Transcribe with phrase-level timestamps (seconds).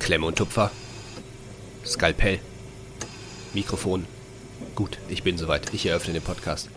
[0.00, 0.72] Klemme und Tupfer.
[1.84, 2.40] Skalpell.
[3.54, 4.06] Mikrofon.
[4.74, 5.72] Gut, ich bin soweit.
[5.72, 6.68] Ich eröffne den Podcast.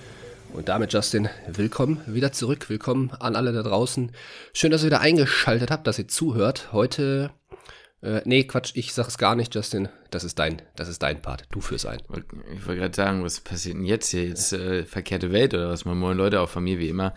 [0.54, 2.70] Und damit, Justin, willkommen wieder zurück.
[2.70, 4.12] Willkommen an alle da draußen.
[4.54, 6.74] Schön, dass ihr wieder eingeschaltet habt, dass ihr zuhört.
[6.74, 7.32] Heute,
[8.04, 9.90] äh, nee, Quatsch, ich sag's gar nicht, Justin.
[10.12, 11.46] Das ist dein, das ist dein Part.
[11.50, 12.02] Du führst ein.
[12.56, 14.28] Ich wollte gerade sagen, was passiert denn jetzt hier?
[14.28, 15.86] Jetzt äh, verkehrte Welt oder was?
[15.86, 17.16] Mal moin Leute, auch von mir wie immer.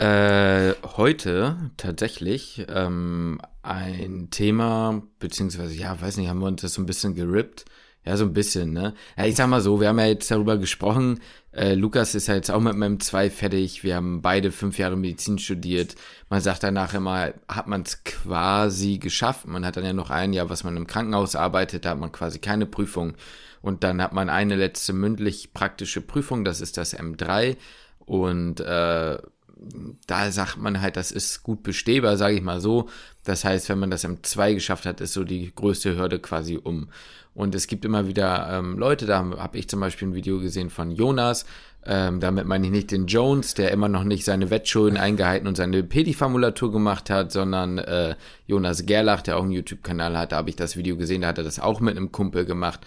[0.00, 6.80] Äh, heute tatsächlich ähm, ein Thema, beziehungsweise, ja, weiß nicht, haben wir uns das so
[6.80, 7.66] ein bisschen gerippt.
[8.06, 8.94] Ja, so ein bisschen, ne?
[9.18, 11.20] Ja, ich sag mal so, wir haben ja jetzt darüber gesprochen.
[11.52, 13.84] Äh, Lukas ist ja jetzt auch mit meinem 2 fertig.
[13.84, 15.96] Wir haben beide fünf Jahre Medizin studiert.
[16.30, 19.46] Man sagt danach immer, hat man es quasi geschafft.
[19.46, 21.84] Man hat dann ja noch ein Jahr, was man im Krankenhaus arbeitet.
[21.84, 23.16] Da hat man quasi keine Prüfung.
[23.60, 26.46] Und dann hat man eine letzte mündlich praktische Prüfung.
[26.46, 27.58] Das ist das M3.
[27.98, 29.18] Und äh,
[30.06, 32.88] da sagt man halt, das ist gut bestehbar, sage ich mal so.
[33.24, 36.88] Das heißt, wenn man das M2 geschafft hat, ist so die größte Hürde quasi um.
[37.34, 40.68] Und es gibt immer wieder ähm, Leute, da habe ich zum Beispiel ein Video gesehen
[40.68, 41.44] von Jonas,
[41.86, 45.56] ähm, damit meine ich nicht den Jones, der immer noch nicht seine Wettschulden eingehalten und
[45.56, 48.16] seine Pedi-Formulatur gemacht hat, sondern äh,
[48.46, 51.38] Jonas Gerlach, der auch einen YouTube-Kanal hat, da habe ich das Video gesehen, da hat
[51.38, 52.80] er das auch mit einem Kumpel gemacht,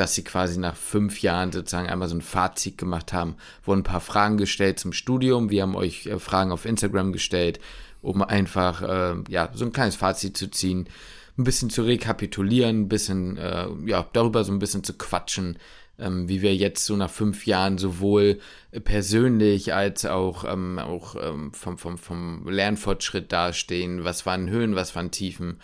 [0.00, 3.84] dass sie quasi nach fünf Jahren sozusagen einmal so ein Fazit gemacht haben, wurden ein
[3.84, 7.60] paar Fragen gestellt zum Studium, wir haben euch äh, Fragen auf Instagram gestellt,
[8.00, 10.88] um einfach äh, ja so ein kleines Fazit zu ziehen,
[11.36, 15.58] ein bisschen zu rekapitulieren, ein bisschen äh, ja darüber so ein bisschen zu quatschen,
[15.98, 18.40] ähm, wie wir jetzt so nach fünf Jahren sowohl
[18.84, 24.96] persönlich als auch, ähm, auch ähm, vom, vom, vom Lernfortschritt dastehen, was waren Höhen, was
[24.96, 25.60] waren Tiefen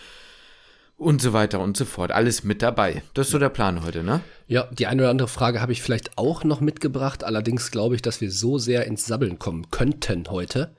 [0.97, 2.11] und so weiter und so fort.
[2.11, 3.03] Alles mit dabei.
[3.15, 4.21] Das ist so der Plan heute, ne?
[4.47, 7.25] Ja, die eine oder andere Frage habe ich vielleicht auch noch mitgebracht.
[7.25, 10.75] Allerdings glaube ich, dass wir so sehr ins Sabbeln kommen könnten heute,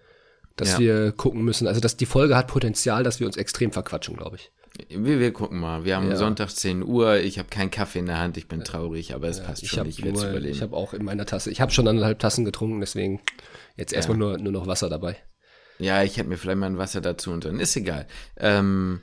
[0.56, 0.80] dass ja.
[0.80, 1.68] wir gucken müssen.
[1.68, 4.52] Also, dass die Folge hat Potenzial, dass wir uns extrem verquatschen, glaube ich.
[4.90, 5.86] Wir, wir gucken mal.
[5.86, 6.16] Wir haben ja.
[6.16, 7.18] Sonntag 10 Uhr.
[7.18, 8.38] Ich habe keinen Kaffee in der Hand.
[8.38, 9.88] Ich bin traurig, aber es ja, passt schon.
[9.88, 10.54] Ich, ich werde überleben.
[10.54, 11.52] Ich habe auch in meiner Tasse.
[11.52, 13.20] Ich habe schon anderthalb Tassen getrunken, deswegen
[13.76, 15.18] jetzt erstmal nur, nur noch Wasser dabei.
[15.80, 18.08] Ja, ich hätte mir vielleicht mal ein Wasser dazu und dann ist egal.
[18.38, 19.02] Ähm,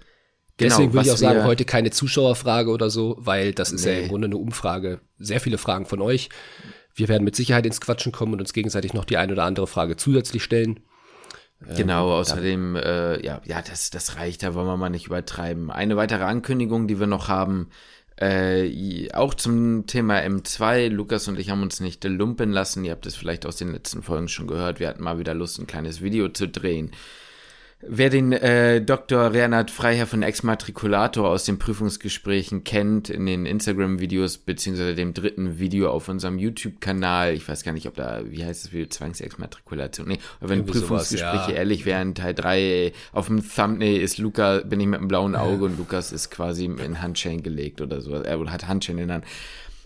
[0.56, 3.92] Genau, Deswegen würde ich auch sagen, heute keine Zuschauerfrage oder so, weil das ist nee.
[3.92, 5.00] ja im Grunde eine Umfrage.
[5.19, 6.28] Sehr viele Fragen von euch.
[6.94, 9.66] Wir werden mit Sicherheit ins Quatschen kommen und uns gegenseitig noch die eine oder andere
[9.66, 10.81] Frage zusätzlich stellen.
[11.76, 15.70] Genau, ähm, außerdem, äh, ja, ja, das, das reicht, da wollen wir mal nicht übertreiben.
[15.70, 17.71] Eine weitere Ankündigung, die wir noch haben,
[18.16, 20.88] äh, auch zum Thema M2.
[20.88, 22.84] Lukas und ich haben uns nicht lumpen lassen.
[22.84, 24.78] Ihr habt es vielleicht aus den letzten Folgen schon gehört.
[24.78, 26.92] Wir hatten mal wieder Lust, ein kleines Video zu drehen.
[27.87, 29.34] Wer den äh, Dr.
[29.34, 35.91] Reinhard Freiherr von Exmatrikulator aus den Prüfungsgesprächen kennt, in den Instagram-Videos, beziehungsweise dem dritten Video
[35.91, 40.19] auf unserem YouTube-Kanal, ich weiß gar nicht, ob da, wie heißt das Video, Zwangsexmatrikulation, nee,
[40.41, 41.55] aber wenn Irgendwie Prüfungsgespräche sowas, ja.
[41.55, 45.65] ehrlich wären, Teil 3, auf dem Thumbnail ist Luca, bin ich mit einem blauen Auge
[45.66, 49.25] und Lukas ist quasi in Handchain gelegt oder so, er hat Handchain in der Hand.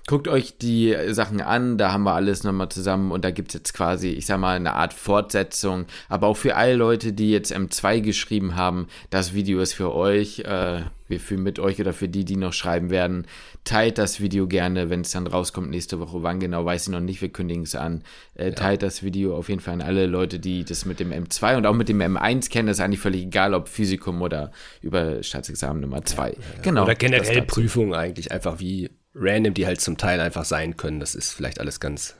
[0.08, 3.54] Guckt euch die Sachen an, da haben wir alles nochmal zusammen und da gibt es
[3.54, 5.84] jetzt quasi, ich sag mal, eine Art Fortsetzung.
[6.08, 10.38] Aber auch für alle Leute, die jetzt M2 geschrieben haben, das Video ist für euch.
[10.38, 13.26] Äh, wir fühlen mit euch oder für die, die noch schreiben werden.
[13.64, 16.22] Teilt das Video gerne, wenn es dann rauskommt nächste Woche.
[16.22, 18.02] Wann genau, weiß ich noch nicht, wir kündigen es an.
[18.34, 21.58] Äh, teilt das Video auf jeden Fall an alle Leute, die das mit dem M2
[21.58, 22.68] und auch mit dem M1 kennen.
[22.68, 26.30] Das ist eigentlich völlig egal, ob Physikum oder über Staatsexamen Nummer 2.
[26.30, 26.62] Ja, ja.
[26.62, 26.84] Genau.
[26.84, 31.00] Oder generell Prüfungen eigentlich, einfach wie random, die halt zum Teil einfach sein können.
[31.00, 32.16] Das ist vielleicht alles ganz,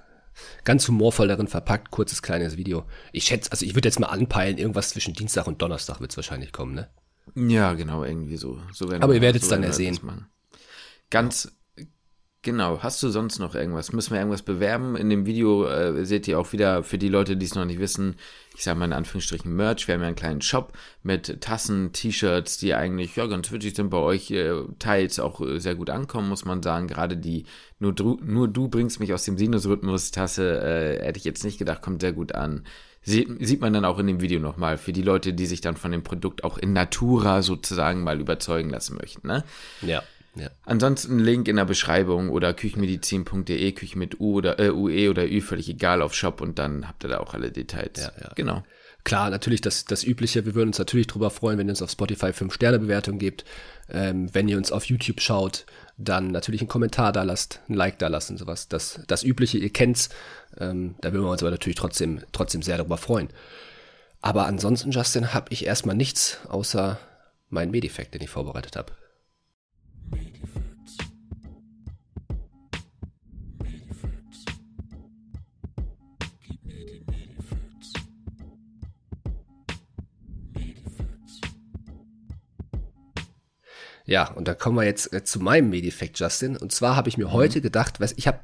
[0.64, 1.90] ganz humorvoll darin verpackt.
[1.90, 2.86] Kurzes, kleines Video.
[3.12, 6.16] Ich schätze, also ich würde jetzt mal anpeilen, irgendwas zwischen Dienstag und Donnerstag wird es
[6.16, 6.88] wahrscheinlich kommen, ne?
[7.34, 8.60] Ja, genau, irgendwie so.
[8.72, 9.98] so Aber ihr werdet es so dann ersehen.
[11.10, 11.52] Ganz
[12.42, 13.92] Genau, hast du sonst noch irgendwas?
[13.92, 14.94] Müssen wir irgendwas bewerben?
[14.94, 17.80] In dem Video äh, seht ihr auch wieder, für die Leute, die es noch nicht
[17.80, 18.14] wissen,
[18.54, 19.88] ich sage mal in Anführungsstrichen Merch.
[19.88, 20.72] Wir haben ja einen kleinen Shop
[21.02, 25.58] mit Tassen, T-Shirts, die eigentlich ja ganz witzig sind bei euch, äh, teils auch äh,
[25.58, 26.86] sehr gut ankommen, muss man sagen.
[26.86, 27.44] Gerade die
[27.80, 31.82] nur du, nur du bringst mich aus dem Sinusrhythmus-Tasse, äh, hätte ich jetzt nicht gedacht,
[31.82, 32.64] kommt sehr gut an.
[33.02, 35.76] Sieht, sieht man dann auch in dem Video nochmal für die Leute, die sich dann
[35.76, 39.26] von dem Produkt auch in Natura sozusagen mal überzeugen lassen möchten.
[39.26, 39.42] Ne?
[39.82, 40.04] Ja.
[40.38, 40.50] Ja.
[40.64, 45.40] Ansonsten Link in der Beschreibung oder küchenmedizin.de, Küche mit U oder äh, UE oder Ü,
[45.40, 47.98] völlig egal auf Shop und dann habt ihr da auch alle Details.
[47.98, 48.32] Ja, ja.
[48.34, 48.62] Genau.
[49.04, 50.44] Klar, natürlich das, das Übliche.
[50.44, 53.44] Wir würden uns natürlich darüber freuen, wenn ihr uns auf Spotify 5-Sterne-Bewertung gebt.
[53.88, 55.64] Ähm, wenn ihr uns auf YouTube schaut,
[55.96, 58.68] dann natürlich einen Kommentar da lasst, ein Like da lassen, sowas.
[58.68, 60.10] Das, das Übliche, ihr kennt's.
[60.58, 63.28] Ähm, da würden wir uns aber natürlich trotzdem, trotzdem sehr darüber freuen.
[64.20, 66.98] Aber ansonsten, Justin, habe ich erstmal nichts außer
[67.48, 68.92] meinen Medifekt, den ich vorbereitet habe.
[84.08, 86.56] Ja, und da kommen wir jetzt äh, zu meinem Medifekt, Justin.
[86.56, 87.32] Und zwar habe ich mir mhm.
[87.32, 88.40] heute gedacht, was ich habe,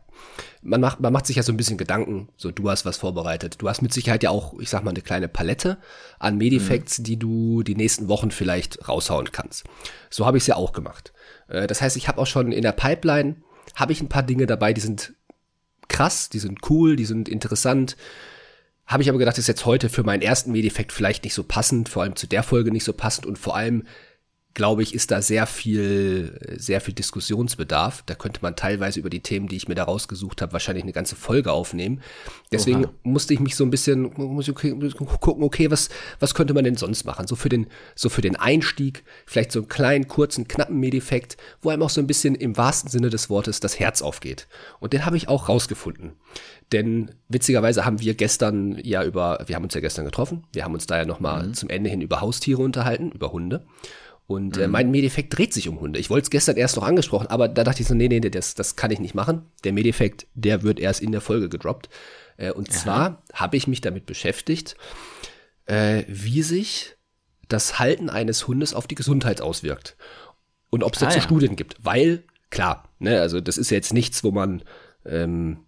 [0.64, 3.56] man macht, man macht sich ja so ein bisschen Gedanken, so du hast was vorbereitet.
[3.58, 5.76] Du hast mit Sicherheit ja auch, ich sag mal, eine kleine Palette
[6.18, 7.04] an Medifacts, mhm.
[7.04, 9.64] die du die nächsten Wochen vielleicht raushauen kannst.
[10.08, 11.12] So habe ich es ja auch gemacht.
[11.48, 13.36] Äh, das heißt, ich habe auch schon in der Pipeline,
[13.74, 15.12] habe ich ein paar Dinge dabei, die sind
[15.88, 17.96] krass, die sind cool, die sind interessant.
[18.86, 21.90] Habe ich aber gedacht, ist jetzt heute für meinen ersten Medifekt vielleicht nicht so passend,
[21.90, 23.84] vor allem zu der Folge nicht so passend und vor allem
[24.54, 28.04] glaube ich, ist da sehr viel, sehr viel Diskussionsbedarf.
[28.06, 30.92] Da könnte man teilweise über die Themen, die ich mir da rausgesucht habe, wahrscheinlich eine
[30.92, 32.00] ganze Folge aufnehmen.
[32.52, 32.92] Deswegen Oha.
[33.02, 35.88] musste ich mich so ein bisschen muss ich gucken, okay, was,
[36.20, 37.26] was könnte man denn sonst machen?
[37.26, 37.66] So für den,
[37.96, 42.00] so für den Einstieg, vielleicht so einen kleinen, kurzen, knappen Medeffekt, wo einem auch so
[42.00, 44.46] ein bisschen im wahrsten Sinne des Wortes das Herz aufgeht.
[44.78, 46.12] Und den habe ich auch rausgefunden.
[46.70, 50.74] Denn witzigerweise haben wir gestern ja über, wir haben uns ja gestern getroffen, wir haben
[50.74, 51.54] uns da ja nochmal mhm.
[51.54, 53.66] zum Ende hin über Haustiere unterhalten, über Hunde.
[54.26, 54.72] Und äh, mhm.
[54.72, 55.98] mein Medeffekt dreht sich um Hunde.
[55.98, 58.54] Ich wollte es gestern erst noch angesprochen, aber da dachte ich so, nee, nee, das,
[58.54, 59.42] das kann ich nicht machen.
[59.64, 61.90] Der Medeffekt, der wird erst in der Folge gedroppt.
[62.36, 62.76] Äh, und Aha.
[62.76, 64.76] zwar habe ich mich damit beschäftigt,
[65.66, 66.96] äh, wie sich
[67.48, 69.96] das Halten eines Hundes auf die Gesundheit auswirkt.
[70.70, 71.22] Und ob es dazu ah, ja.
[71.22, 71.76] Studien gibt.
[71.82, 74.62] Weil, klar, ne, also das ist ja jetzt nichts, wo man
[75.04, 75.58] ähm,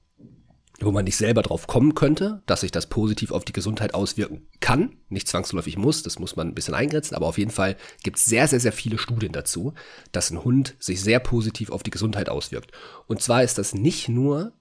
[0.81, 4.47] wo man nicht selber drauf kommen könnte, dass sich das positiv auf die Gesundheit auswirken
[4.61, 4.97] kann.
[5.09, 8.27] Nicht zwangsläufig muss, das muss man ein bisschen eingrenzen, aber auf jeden Fall gibt es
[8.27, 9.73] sehr, sehr, sehr viele Studien dazu,
[10.13, 12.73] dass ein Hund sich sehr positiv auf die Gesundheit auswirkt.
[13.07, 14.53] Und zwar ist das nicht nur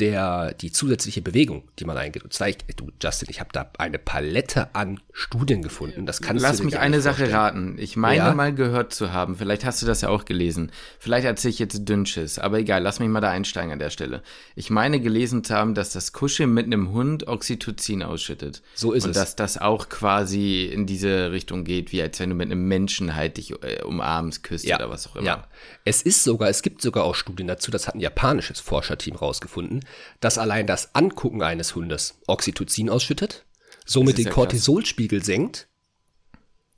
[0.00, 2.24] der, die zusätzliche Bewegung, die man eingeht.
[2.24, 6.04] Und ich, du, Justin, ich habe da eine Palette an Studien gefunden.
[6.04, 7.76] Das kannst Lass du mich eine Sache raten.
[7.78, 8.34] Ich meine ja?
[8.34, 10.72] mal gehört zu haben, vielleicht hast du das ja auch gelesen.
[10.98, 14.24] Vielleicht erzähle ich jetzt Dünnschiss, aber egal, lass mich mal da einsteigen an der Stelle.
[14.56, 18.62] Ich meine gelesen zu haben, dass das Kuscheln mit einem Hund Oxytocin ausschüttet.
[18.74, 19.16] So ist Und es.
[19.16, 22.66] Und dass das auch quasi in diese Richtung geht, wie als wenn du mit einem
[22.66, 24.76] Menschen halt dich äh, umarmst, küsst ja.
[24.76, 25.26] oder was auch immer.
[25.26, 25.48] Ja,
[25.84, 29.83] es ist sogar, es gibt sogar auch Studien dazu, das hat ein japanisches Forscherteam rausgefunden,
[30.20, 33.44] dass allein das Angucken eines Hundes Oxytocin ausschüttet,
[33.84, 35.68] somit den ja Cortisolspiegel senkt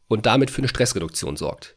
[0.09, 1.77] und damit für eine Stressreduktion sorgt.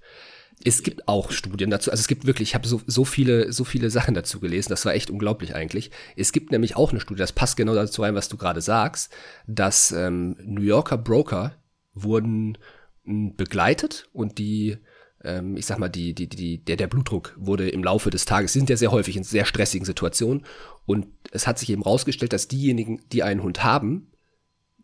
[0.64, 3.64] Es gibt auch Studien dazu, also es gibt wirklich, ich habe so, so viele, so
[3.64, 5.90] viele Sachen dazu gelesen, das war echt unglaublich eigentlich.
[6.18, 9.12] Es gibt nämlich auch eine Studie, das passt genau dazu rein, was du gerade sagst,
[9.48, 11.56] dass ähm, New Yorker Broker
[11.94, 12.58] wurden
[13.06, 14.78] begleitet und die
[15.24, 18.54] ähm, ich sag mal, die, die, die, der, der Blutdruck wurde im Laufe des Tages,
[18.54, 20.46] sind ja sehr häufig in sehr stressigen Situationen.
[20.86, 24.12] Und es hat sich eben rausgestellt, dass diejenigen, die einen Hund haben,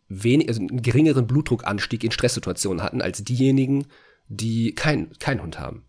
[0.08, 3.88] wenig, also einen geringeren Blutdruckanstieg in Stresssituationen hatten, als diejenigen,
[4.28, 5.86] die keinen kein Hund haben.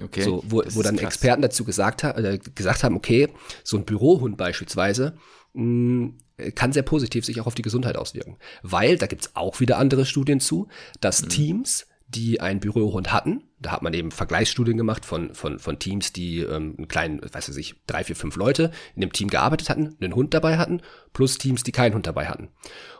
[0.00, 1.06] Okay, so, wo, wo dann krass.
[1.06, 3.28] Experten dazu gesagt, ha äh, gesagt haben, okay,
[3.64, 5.16] so ein Bürohund beispielsweise
[5.54, 6.18] mh, mm,
[6.54, 8.36] kann sehr positiv sich auch auf die Gesundheit auswirken.
[8.62, 10.68] Weil, da gibt's auch wieder andere Studien zu,
[11.00, 11.28] dass mhm.
[11.30, 13.44] Teams, die einen Bürohund hatten.
[13.58, 17.56] Da hat man eben Vergleichsstudien gemacht von, von, von Teams, die ähm, einen kleinen, weiß
[17.56, 20.82] ich, drei, vier, fünf Leute in dem Team gearbeitet hatten, einen Hund dabei hatten,
[21.14, 22.50] plus Teams, die keinen Hund dabei hatten.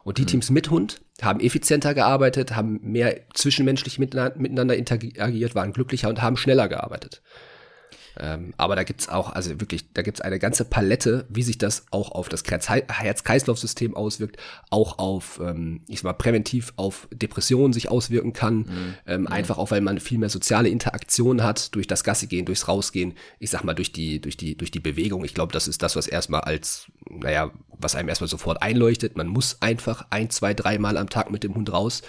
[0.03, 0.29] Und die mhm.
[0.29, 6.37] Teams mit Hund haben effizienter gearbeitet, haben mehr zwischenmenschlich miteinander interagiert, waren glücklicher und haben
[6.37, 7.23] schneller gearbeitet.
[8.19, 11.87] Ähm, aber da gibt's auch, also wirklich, da gibt's eine ganze Palette, wie sich das
[11.91, 14.37] auch auf das Herz-Kreislauf-System auswirkt,
[14.71, 18.57] auch auf, ähm, ich sag mal, präventiv auf Depressionen sich auswirken kann.
[18.57, 18.95] Mhm.
[19.07, 19.27] Ähm, mhm.
[19.29, 23.15] Einfach auch, weil man viel mehr soziale Interaktion hat durch das Gasse gehen, durchs Rausgehen,
[23.39, 25.25] ich sag mal, durch die, durch die, durch die Bewegung.
[25.25, 29.17] Ich glaube, das ist das, was erstmal als, naja, was einem erstmal sofort einleuchtet.
[29.17, 32.03] Man muss einfach ein, zwei, dreimal am Tag mit dem Hund raus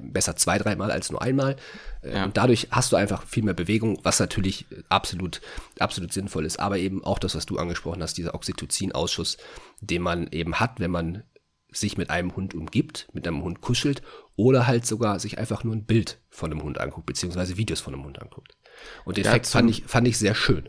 [0.00, 1.56] besser zwei, dreimal als nur einmal.
[2.02, 2.24] Äh, ja.
[2.24, 5.40] Und dadurch hast du einfach viel mehr Bewegung, was natürlich absolut,
[5.78, 6.58] absolut sinnvoll ist.
[6.60, 9.38] Aber eben auch das, was du angesprochen hast, dieser Oxytocin-Ausschuss,
[9.80, 11.24] den man eben hat, wenn man
[11.70, 14.02] sich mit einem Hund umgibt, mit einem Hund kuschelt
[14.36, 17.94] oder halt sogar sich einfach nur ein Bild von einem Hund anguckt, beziehungsweise Videos von
[17.94, 18.56] einem Hund anguckt.
[19.04, 20.68] Und den Effekt fand ich, fand ich sehr schön.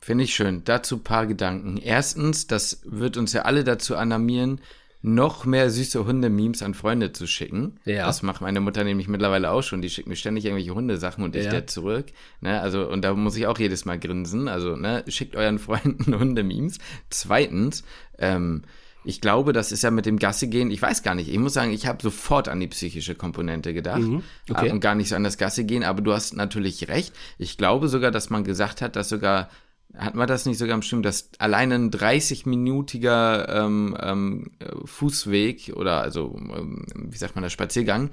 [0.00, 0.62] Finde ich schön.
[0.64, 1.76] Dazu paar Gedanken.
[1.76, 4.60] Erstens, das wird uns ja alle dazu animieren,
[5.00, 7.78] noch mehr süße Hunde-Memes an Freunde zu schicken.
[7.84, 8.06] Ja.
[8.06, 9.80] Das macht meine Mutter nämlich mittlerweile auch schon.
[9.80, 11.50] Die schickt mir ständig irgendwelche Hundesachen und ich ja.
[11.50, 12.06] der zurück.
[12.40, 14.48] Ne, also, und da muss ich auch jedes Mal grinsen.
[14.48, 16.78] Also, ne, schickt euren Freunden Hunde-Memes.
[17.10, 17.84] Zweitens,
[18.18, 18.62] ähm,
[19.04, 21.54] ich glaube, das ist ja mit dem Gasse gehen, ich weiß gar nicht, ich muss
[21.54, 24.70] sagen, ich habe sofort an die psychische Komponente gedacht mhm, okay.
[24.70, 27.14] und gar nicht so an das Gasse gehen, aber du hast natürlich recht.
[27.38, 29.48] Ich glaube sogar, dass man gesagt hat, dass sogar
[29.96, 34.50] hat man das nicht sogar bestimmt, dass allein ein 30-minütiger ähm, ähm,
[34.84, 38.10] Fußweg oder also, ähm, wie sagt man, der Spaziergang,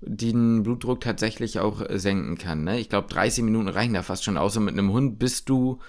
[0.00, 2.64] den Blutdruck tatsächlich auch senken kann.
[2.64, 2.78] Ne?
[2.80, 5.80] Ich glaube, 30 Minuten reichen da fast schon, außer mit einem Hund bist du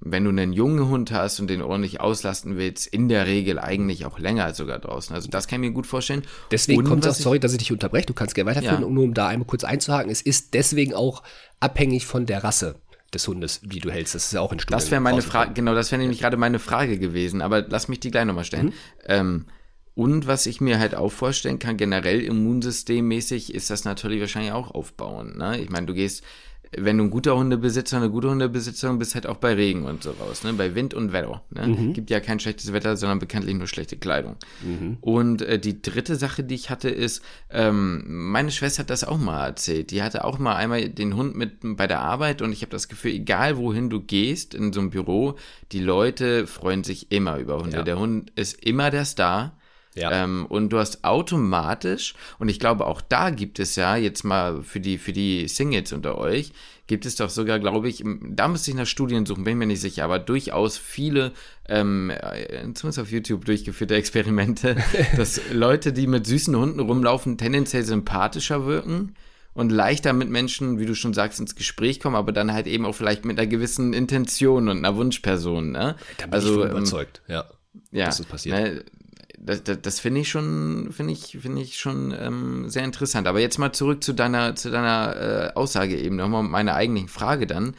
[0.00, 4.04] wenn du einen jungen Hund hast und den ordentlich auslasten willst, in der Regel eigentlich
[4.04, 5.14] auch länger sogar draußen.
[5.14, 6.22] Also das kann ich mir gut vorstellen.
[6.50, 8.86] Deswegen Und kommt was das, sorry, dass ich dich unterbreche, du kannst gerne weiterführen, Ja.
[8.86, 11.22] und nur um da einmal kurz einzuhaken, es ist deswegen auch
[11.60, 12.76] abhängig von der Rasse
[13.14, 14.14] des Hundes, die du hältst.
[14.14, 15.22] Das ist ja auch in Studien Das wäre meine.
[15.22, 18.44] Frage, genau, das wäre nämlich gerade meine Frage gewesen, aber lass mich die gleich nochmal
[18.44, 18.72] stellen.
[19.06, 19.46] Ähm,
[19.94, 24.72] und was ich mir halt auch vorstellen kann, generell immunsystemmäßig ist das natürlich wahrscheinlich auch
[24.72, 25.36] aufbauend.
[25.36, 25.60] Ne?
[25.60, 26.24] Ich meine, du gehst,
[26.78, 30.12] wenn du ein guter Hundebesitzer, eine gute Hundebesitzerin bist, halt auch bei Regen und so
[30.12, 30.52] raus, ne?
[30.52, 31.42] bei Wind und Wetter.
[31.50, 31.92] Ne?
[31.92, 34.36] Gibt ja kein schlechtes Wetter, sondern bekanntlich nur schlechte Kleidung.
[35.00, 39.18] Und äh, die dritte Sache, die ich hatte, ist, ähm, meine Schwester hat das auch
[39.18, 39.90] mal erzählt.
[39.90, 42.88] Die hatte auch mal einmal den Hund mit bei der Arbeit und ich habe das
[42.88, 45.36] Gefühl, egal wohin du gehst in so einem Büro,
[45.72, 47.78] die Leute freuen sich immer über Hunde.
[47.78, 47.82] Ja.
[47.82, 49.56] Der Hund ist immer der Star.
[49.94, 50.24] Ja.
[50.24, 54.62] Ähm, und du hast automatisch, und ich glaube auch da gibt es ja jetzt mal
[54.62, 56.52] für die, für die Singles unter euch,
[56.86, 59.80] gibt es doch sogar, glaube ich, da müsste ich nach Studien suchen, bin mir nicht
[59.80, 61.32] sicher, aber durchaus viele,
[61.68, 64.76] ähm, äh, zumindest auf YouTube durchgeführte Experimente,
[65.16, 69.14] dass Leute, die mit süßen Hunden rumlaufen, tendenziell sympathischer wirken
[69.54, 72.84] und leichter mit Menschen, wie du schon sagst, ins Gespräch kommen, aber dann halt eben
[72.84, 75.70] auch vielleicht mit einer gewissen Intention und einer Wunschperson.
[75.70, 75.96] Ne?
[76.18, 77.44] Da bin ich von ähm, überzeugt, ja.
[77.92, 78.56] ja, das passiert.
[78.58, 78.84] Ne,
[79.44, 83.26] das das, das finde ich schon, finde ich, finde ich schon ähm, sehr interessant.
[83.28, 87.46] Aber jetzt mal zurück zu deiner, zu deiner äh, Aussage eben nochmal meine eigentliche Frage
[87.46, 87.76] dann.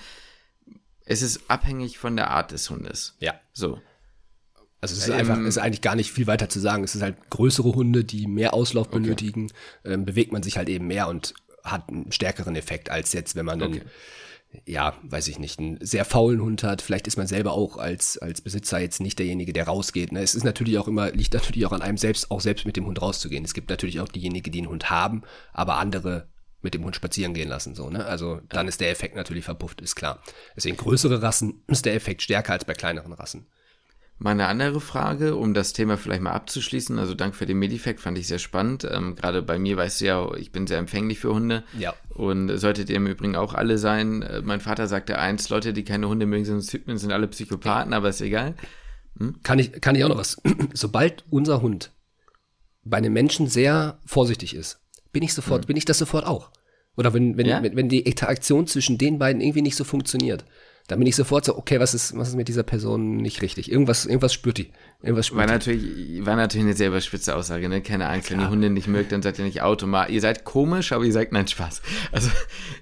[1.05, 3.15] Es ist abhängig von der Art des Hundes.
[3.19, 3.33] Ja.
[3.51, 3.81] So.
[4.81, 6.83] Also es ist Ähm, einfach, es ist eigentlich gar nicht viel weiter zu sagen.
[6.83, 9.51] Es ist halt größere Hunde, die mehr Auslauf benötigen,
[9.83, 13.45] ähm, bewegt man sich halt eben mehr und hat einen stärkeren Effekt als jetzt, wenn
[13.45, 13.81] man einen,
[14.65, 16.81] ja, weiß ich nicht, einen sehr faulen Hund hat.
[16.81, 20.11] Vielleicht ist man selber auch als, als Besitzer jetzt nicht derjenige, der rausgeht.
[20.11, 20.21] Ne?
[20.21, 22.85] Es ist natürlich auch immer, liegt natürlich auch an einem selbst, auch selbst mit dem
[22.85, 23.45] Hund rauszugehen.
[23.45, 26.27] Es gibt natürlich auch diejenigen, die einen Hund haben, aber andere
[26.65, 28.05] mit dem Hund spazieren gehen lassen, so, ne?
[28.05, 30.21] Also dann ist der Effekt natürlich verpufft, ist klar.
[30.55, 33.45] Deswegen größere Rassen ist der Effekt stärker als bei kleineren Rassen.
[34.17, 38.17] Meine andere Frage, um das Thema vielleicht mal abzuschließen, also danke für den Medifact, fand
[38.17, 38.87] ich sehr spannend.
[38.89, 41.63] Ähm, Gerade bei mir weißt du ja, ich bin sehr empfänglich für Hunde.
[41.77, 41.93] Ja.
[42.09, 44.21] Und solltet ihr im Übrigen auch alle sein.
[44.21, 48.07] Äh, Mein Vater sagte eins, Leute, die keine Hunde mögen, sind, sind alle Psychopathen, aber
[48.09, 48.55] ist egal.
[49.43, 50.41] Kann ich, kann ich auch noch was?
[50.73, 51.91] Sobald unser Hund
[52.83, 54.79] bei einem Menschen sehr vorsichtig ist,
[55.11, 56.51] bin ich sofort, bin ich das sofort auch.
[56.95, 57.61] Oder wenn, wenn, Ja?
[57.63, 60.45] wenn, wenn die Interaktion zwischen den beiden irgendwie nicht so funktioniert,
[60.87, 63.71] dann bin ich sofort so, okay, was ist, was ist mit dieser Person nicht richtig?
[63.71, 64.69] Irgendwas, irgendwas spürt die.
[65.01, 65.71] Irgendwas War spürt die.
[65.71, 67.81] natürlich, war natürlich eine sehr überspitze Aussage, ne?
[67.81, 70.13] Keine Angst, wenn die Hunde nicht mögt, dann seid ihr nicht automatisch.
[70.13, 71.81] Ihr seid komisch, aber ihr sagt nein, Spaß.
[72.11, 72.29] Also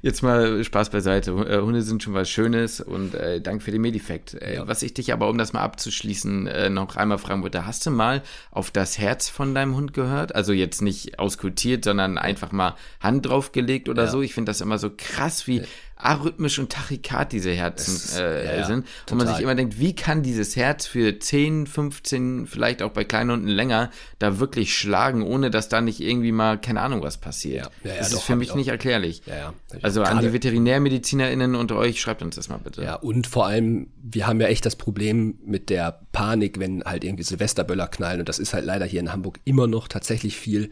[0.01, 1.31] jetzt mal Spaß beiseite.
[1.31, 4.33] Äh, Hunde sind schon was Schönes und äh, danke für den Medifact.
[4.35, 4.67] Äh, Ja.
[4.67, 7.91] Was ich dich aber, um das mal abzuschließen, äh, noch einmal fragen wollte, hast du
[7.91, 10.35] mal auf das Herz von deinem Hund gehört?
[10.35, 14.09] Also jetzt nicht auskultiert, sondern einfach mal Hand draufgelegt oder Ja.
[14.09, 14.21] so.
[14.21, 15.61] Ich finde das immer so krass, wie
[16.03, 18.85] arrhythmisch und tachykard diese Herzen äh, ja, ja, sind.
[19.09, 19.41] Und man sich total.
[19.43, 23.89] immer denkt, wie kann dieses Herz für 10, 15, vielleicht auch bei kleinen Hunden länger,
[24.19, 27.65] da wirklich schlagen, ohne dass da nicht irgendwie mal, keine Ahnung, was passiert.
[27.83, 29.23] Ja, ja, ja, das doch, ist für mich nicht erklärlich.
[29.25, 29.53] Ja, ja.
[29.81, 32.83] Also an Gerade- die VeterinärmedizinerInnen unter euch, schreibt uns das mal bitte.
[32.83, 37.03] Ja, und vor allem, wir haben ja echt das Problem mit der Panik, wenn halt
[37.03, 38.19] irgendwie Silvesterböller knallen.
[38.19, 40.69] Und das ist halt leider hier in Hamburg immer noch tatsächlich viel.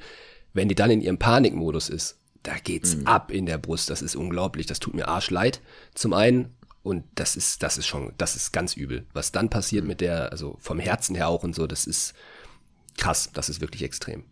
[0.53, 3.89] Wenn die dann in ihrem Panikmodus ist, da geht's ab in der Brust.
[3.89, 4.65] Das ist unglaublich.
[4.65, 5.61] Das tut mir arschleid.
[5.93, 6.55] Zum einen.
[6.83, 9.05] Und das ist, das ist schon, das ist ganz übel.
[9.13, 12.13] Was dann passiert mit der, also vom Herzen her auch und so, das ist
[12.97, 13.29] krass.
[13.33, 14.23] Das ist wirklich extrem.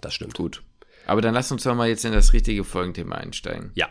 [0.00, 0.34] Das stimmt.
[0.34, 0.62] Gut.
[1.06, 3.70] Aber dann lasst uns doch mal jetzt in das richtige Folgenthema einsteigen.
[3.74, 3.88] Ja,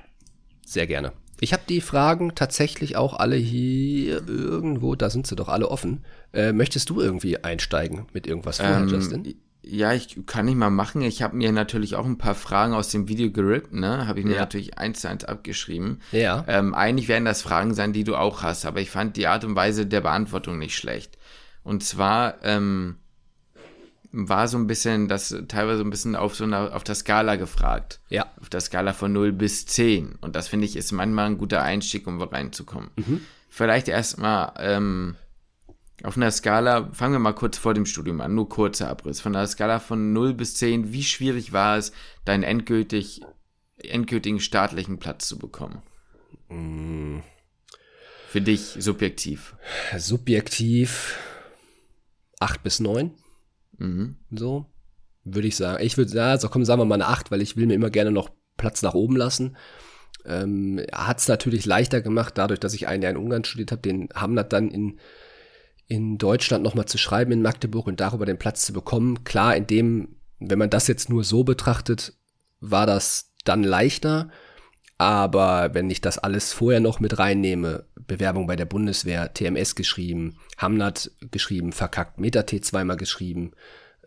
[0.66, 1.13] sehr gerne.
[1.40, 6.06] Ich habe die Fragen tatsächlich auch alle hier irgendwo, da sind sie doch alle offen.
[6.32, 9.36] Äh, möchtest du irgendwie einsteigen mit irgendwas vorher, Justin?
[9.65, 11.01] Ja, ich kann ich mal machen.
[11.01, 14.08] Ich habe mir natürlich auch ein paar Fragen aus dem Video gerippt, ne?
[14.08, 14.41] Habe ich mir Ja.
[14.41, 16.01] natürlich eins zu eins abgeschrieben.
[16.12, 16.43] Ja.
[16.48, 19.46] Ähm, eigentlich werden das Fragen sein, die du auch hast, aber ich fand die Art
[19.46, 21.17] und Weise der Beantwortung nicht schlecht.
[21.63, 22.98] Und zwar ähm,
[24.12, 28.00] war so ein bisschen, das teilweise ein bisschen auf so einer, auf der Skala gefragt.
[28.10, 28.25] Ja.
[28.41, 30.15] Auf der Skala von 0 bis 10.
[30.20, 32.89] Und das finde ich ist manchmal ein guter Einstieg, um reinzukommen.
[33.50, 35.15] Vielleicht erstmal ähm,
[36.02, 39.22] auf einer Skala, fangen wir mal kurz vor dem Studium an, nur kurzer Abriss.
[39.22, 41.92] Von einer Skala von 0 bis 10, wie schwierig war es,
[42.26, 43.22] deinen endgültig,
[43.78, 45.82] endgültigen staatlichen Platz zu bekommen?
[48.28, 49.56] Für dich subjektiv.
[49.98, 51.18] Subjektiv
[52.40, 53.12] acht bis neun,
[53.78, 54.18] Mhm.
[54.32, 54.66] so
[55.24, 55.84] würde ich sagen.
[55.84, 57.90] Ich würde sagen, so komm, sagen wir mal eine acht, weil ich will mir immer
[57.90, 59.56] gerne noch Platz nach oben lassen.
[60.26, 63.82] Ähm, hat es natürlich leichter gemacht, dadurch, dass ich ein Jahr in Ungarn studiert habe,
[63.82, 65.00] den Hamnat dann in,
[65.94, 69.24] in Deutschland nochmal zu schreiben in Magdeburg und darüber den Platz zu bekommen.
[69.24, 72.14] Klar, in dem, wenn man das jetzt nur so betrachtet,
[72.60, 74.30] war das dann leichter.
[74.98, 80.38] Aber wenn ich das alles vorher noch mit reinnehme, Bewerbung bei der Bundeswehr, TMS geschrieben,
[80.58, 83.52] Hamnat geschrieben, verkackt, Meta-T zweimal geschrieben,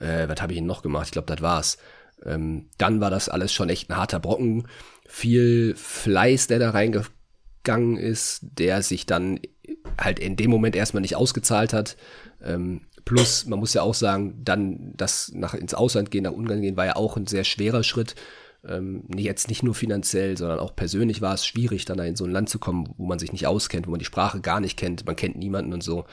[0.01, 1.07] äh, was habe ich denn noch gemacht?
[1.07, 1.79] Ich glaube, das war's.
[2.25, 4.67] Ähm, dann war das alles schon echt ein harter Brocken.
[5.07, 6.71] Viel Fleiß, der da
[7.67, 9.41] reingegangen ist, der sich dann
[9.99, 11.97] halt in dem Moment erstmal nicht ausgezahlt hat.
[12.43, 16.63] Ähm, plus, man muss ja auch sagen, dann das nach ins Ausland gehen, nach Ungarn
[16.63, 18.15] gehen, war ja auch ein sehr schwerer Schritt.
[18.67, 22.33] Ähm, jetzt nicht nur finanziell, sondern auch persönlich war es schwierig, dann in so ein
[22.33, 25.07] Land zu kommen, wo man sich nicht auskennt, wo man die Sprache gar nicht kennt,
[25.07, 26.05] man kennt niemanden und so.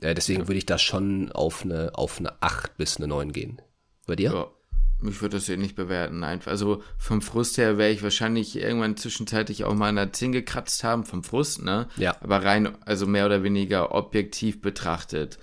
[0.00, 3.60] Äh, deswegen würde ich da schon auf eine, auf eine 8 bis eine 9 gehen.
[4.06, 4.32] Bei dir?
[4.32, 4.57] Ja.
[5.02, 6.24] Ich würde das hier nicht bewerten.
[6.24, 6.50] Einfach.
[6.50, 10.82] Also vom Frust her wäre ich wahrscheinlich irgendwann zwischenzeitlich auch mal an der 10 gekratzt
[10.82, 11.88] haben, vom Frust, ne?
[11.96, 12.16] Ja.
[12.20, 15.38] Aber rein, also mehr oder weniger objektiv betrachtet,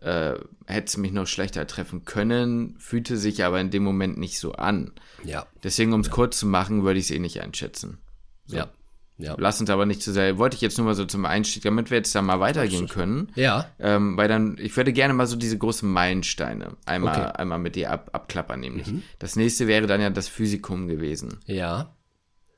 [0.00, 0.34] äh,
[0.66, 4.52] hätte es mich noch schlechter treffen können, fühlte sich aber in dem Moment nicht so
[4.52, 4.92] an.
[5.24, 5.46] Ja.
[5.62, 6.12] Deswegen, um es ja.
[6.12, 7.98] kurz zu machen, würde ich es eh nicht einschätzen.
[8.46, 8.56] So.
[8.56, 8.70] Ja.
[9.16, 9.36] Ja.
[9.38, 11.90] Lass uns aber nicht zu sehr, wollte ich jetzt nur mal so zum Einstieg, damit
[11.90, 13.30] wir jetzt da mal weitergehen können.
[13.36, 13.66] Ja.
[13.78, 17.32] Ähm, weil dann, ich würde gerne mal so diese großen Meilensteine einmal, okay.
[17.36, 18.88] einmal mit dir ab, abklappern, nämlich.
[18.88, 19.02] Mhm.
[19.20, 21.38] Das nächste wäre dann ja das Physikum gewesen.
[21.46, 21.94] Ja.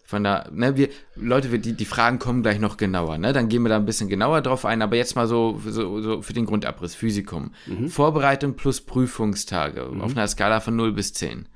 [0.05, 3.33] Von da, ne, wir, Leute, wir, die, die Fragen kommen gleich noch genauer, ne?
[3.33, 6.23] Dann gehen wir da ein bisschen genauer drauf ein, aber jetzt mal so, so, so
[6.23, 7.53] für den Grundabriss, Physikum.
[7.67, 7.89] Mhm.
[7.89, 10.01] Vorbereitung plus Prüfungstage mhm.
[10.01, 11.49] auf einer Skala von 0 bis 10.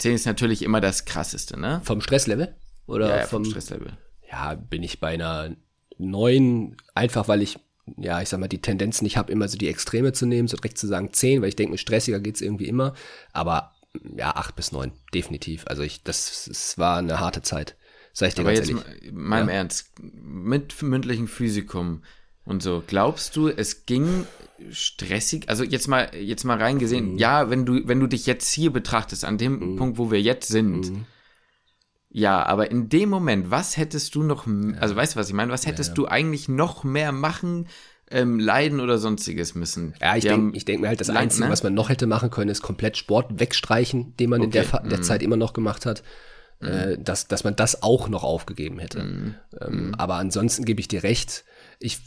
[0.00, 1.80] 10 ist natürlich immer das krasseste, ne?
[1.84, 2.56] Vom Stresslevel?
[2.86, 3.96] Oder ja, ja, vom, vom Stresslevel?
[4.30, 5.56] Ja, bin ich bei einer
[5.98, 7.58] 9, einfach weil ich,
[7.96, 10.56] ja, ich sag mal, die Tendenz nicht habe, immer so die Extreme zu nehmen, so
[10.56, 12.94] direkt zu sagen 10, weil ich denke, stressiger geht's irgendwie immer.
[13.32, 13.72] Aber
[14.16, 15.64] ja, acht bis neun, definitiv.
[15.66, 17.76] Also ich, das, das war eine harte Zeit.
[18.12, 19.12] Sag ich dir Aber ganz jetzt ehrlich.
[19.12, 19.54] mal, meinem ja.
[19.56, 22.02] Ernst, mit mündlichem Physikum
[22.44, 24.26] und so, glaubst du, es ging
[24.70, 25.48] stressig?
[25.48, 27.18] Also jetzt mal, jetzt mal reingesehen, mhm.
[27.18, 29.76] ja, wenn du, wenn du dich jetzt hier betrachtest, an dem mhm.
[29.76, 31.06] Punkt, wo wir jetzt sind, mhm.
[32.10, 34.46] Ja, aber in dem Moment, was hättest du noch,
[34.80, 35.52] also weißt du, was ich meine?
[35.52, 35.94] Was hättest ja, ja.
[35.94, 37.66] du eigentlich noch mehr machen
[38.10, 39.94] ähm, leiden oder sonstiges müssen.
[40.00, 41.50] Ja, ich denke denk mir halt, das lang, Einzige, ne?
[41.50, 44.46] was man noch hätte machen können, ist komplett Sport wegstreichen, den man okay.
[44.46, 45.02] in der, der mm.
[45.02, 46.02] Zeit immer noch gemacht hat.
[46.60, 46.66] Mm.
[46.66, 49.02] Äh, dass, dass man das auch noch aufgegeben hätte.
[49.02, 49.34] Mm.
[49.60, 51.44] Ähm, aber ansonsten gebe ich dir recht.
[51.78, 52.00] Ich,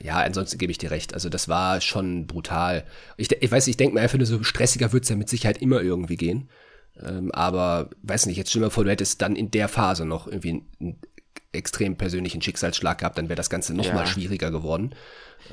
[0.00, 1.14] ja, ansonsten gebe ich dir recht.
[1.14, 2.84] Also das war schon brutal.
[3.16, 5.62] Ich, ich weiß, ich denke mir einfach nur so stressiger wird es ja mit Sicherheit
[5.62, 6.50] immer irgendwie gehen.
[7.04, 10.04] Ähm, aber weiß nicht, jetzt stell dir mal vor, du hättest dann in der Phase
[10.04, 10.98] noch irgendwie einen,
[11.56, 13.94] extrem persönlichen Schicksalsschlag gehabt, dann wäre das Ganze noch ja.
[13.94, 14.94] mal schwieriger geworden.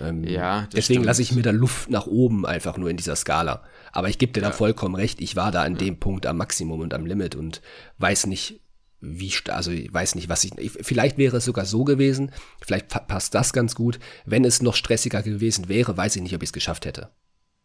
[0.02, 3.64] Ähm, ja, deswegen lasse ich mir da Luft nach oben einfach nur in dieser Skala.
[3.92, 4.50] Aber ich gebe dir ja.
[4.50, 5.22] da vollkommen recht.
[5.22, 5.80] Ich war da an ja.
[5.80, 7.62] dem Punkt am Maximum und am Limit und
[8.00, 8.60] weiß nicht,
[9.02, 13.36] wie, also ich weiß nicht, was ich, vielleicht wäre es sogar so gewesen, vielleicht passt
[13.36, 14.00] das ganz gut.
[14.26, 17.10] Wenn es noch stressiger gewesen wäre, weiß ich nicht, ob ich es geschafft hätte.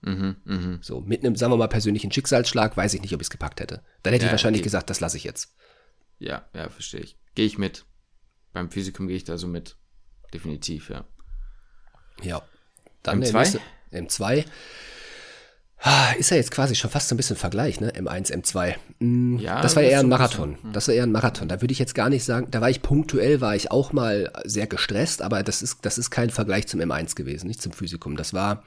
[0.00, 0.78] Mhm, mh.
[0.80, 3.60] So, mit einem, sagen wir mal, persönlichen Schicksalsschlag weiß ich nicht, ob ich es gepackt
[3.60, 3.82] hätte.
[4.02, 4.66] Dann hätte ja, ich wahrscheinlich okay.
[4.66, 5.54] gesagt, das lasse ich jetzt.
[6.18, 7.16] Ja, ja, verstehe ich.
[7.34, 7.84] Gehe ich mit.
[8.52, 9.76] Beim Physikum gehe ich da so mit.
[10.32, 11.04] Definitiv, ja.
[12.22, 12.42] Ja.
[13.02, 13.60] Dann M2?
[13.92, 14.44] M2.
[15.80, 17.92] Ah, ist ja jetzt quasi schon fast so ein bisschen Vergleich, ne?
[17.92, 18.74] M1, M2.
[18.98, 20.54] Hm, ja, das war eher ein Marathon.
[20.54, 20.72] Bisschen, hm.
[20.72, 21.48] Das war eher ein Marathon.
[21.48, 24.32] Da würde ich jetzt gar nicht sagen, da war ich punktuell, war ich auch mal
[24.44, 28.16] sehr gestresst, aber das ist, das ist kein Vergleich zum M1 gewesen, nicht zum Physikum.
[28.16, 28.64] Das war,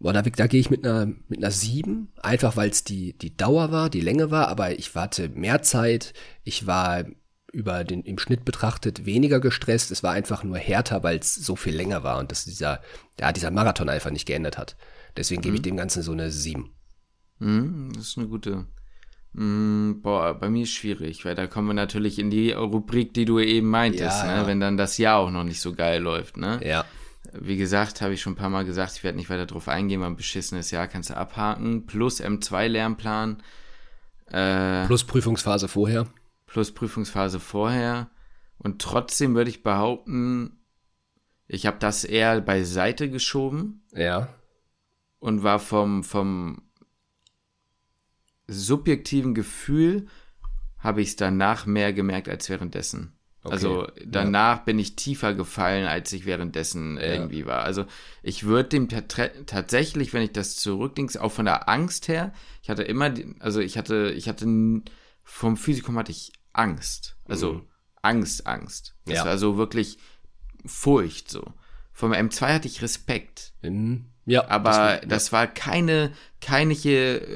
[0.00, 3.36] boah, da, da gehe ich mit einer, mit einer 7, einfach weil es die, die
[3.36, 7.04] Dauer war, die Länge war, aber ich warte mehr Zeit, ich war
[7.52, 9.90] über den im Schnitt betrachtet weniger gestresst.
[9.90, 12.80] Es war einfach nur härter, weil es so viel länger war und dass dieser,
[13.18, 14.76] ja, dieser Marathon einfach nicht geändert hat.
[15.16, 15.44] Deswegen mhm.
[15.44, 15.64] gebe ich mhm.
[15.64, 16.70] dem Ganzen so eine 7.
[17.40, 18.66] Mhm, das ist eine gute.
[19.32, 23.24] Mhm, boah, bei mir ist schwierig, weil da kommen wir natürlich in die Rubrik, die
[23.24, 24.46] du eben meintest, ja, ne?
[24.46, 26.60] wenn dann das Jahr auch noch nicht so geil läuft, ne?
[26.64, 26.84] Ja.
[27.32, 30.00] Wie gesagt, habe ich schon ein paar Mal gesagt, ich werde nicht weiter drauf eingehen,
[30.00, 31.86] weil ein beschissenes Jahr kannst du abhaken.
[31.86, 33.42] Plus M2-Lernplan.
[34.26, 36.06] Äh, Plus Prüfungsphase vorher
[36.50, 38.10] plus Prüfungsphase vorher.
[38.58, 40.58] Und trotzdem würde ich behaupten,
[41.46, 43.82] ich habe das eher beiseite geschoben.
[43.92, 44.28] Ja.
[45.18, 46.62] Und war vom, vom
[48.46, 50.08] subjektiven Gefühl,
[50.78, 53.12] habe ich es danach mehr gemerkt als währenddessen.
[53.42, 53.54] Okay.
[53.54, 54.62] Also danach ja.
[54.64, 57.04] bin ich tiefer gefallen, als ich währenddessen ja.
[57.04, 57.62] irgendwie war.
[57.62, 57.86] Also
[58.22, 62.82] ich würde dem tatsächlich, wenn ich das zurückdenke, auch von der Angst her, ich hatte
[62.82, 64.46] immer, also ich hatte, ich hatte
[65.22, 67.16] vom Physikum hatte ich Angst.
[67.26, 67.62] Also mhm.
[68.02, 68.94] Angst, Angst.
[69.06, 69.24] Das ja.
[69.24, 69.98] war so wirklich
[70.66, 71.44] Furcht so.
[71.92, 73.52] Vom M2 hatte ich Respekt.
[73.62, 74.06] Mhm.
[74.26, 74.48] Ja.
[74.48, 76.74] Aber das, das, war keine, keine,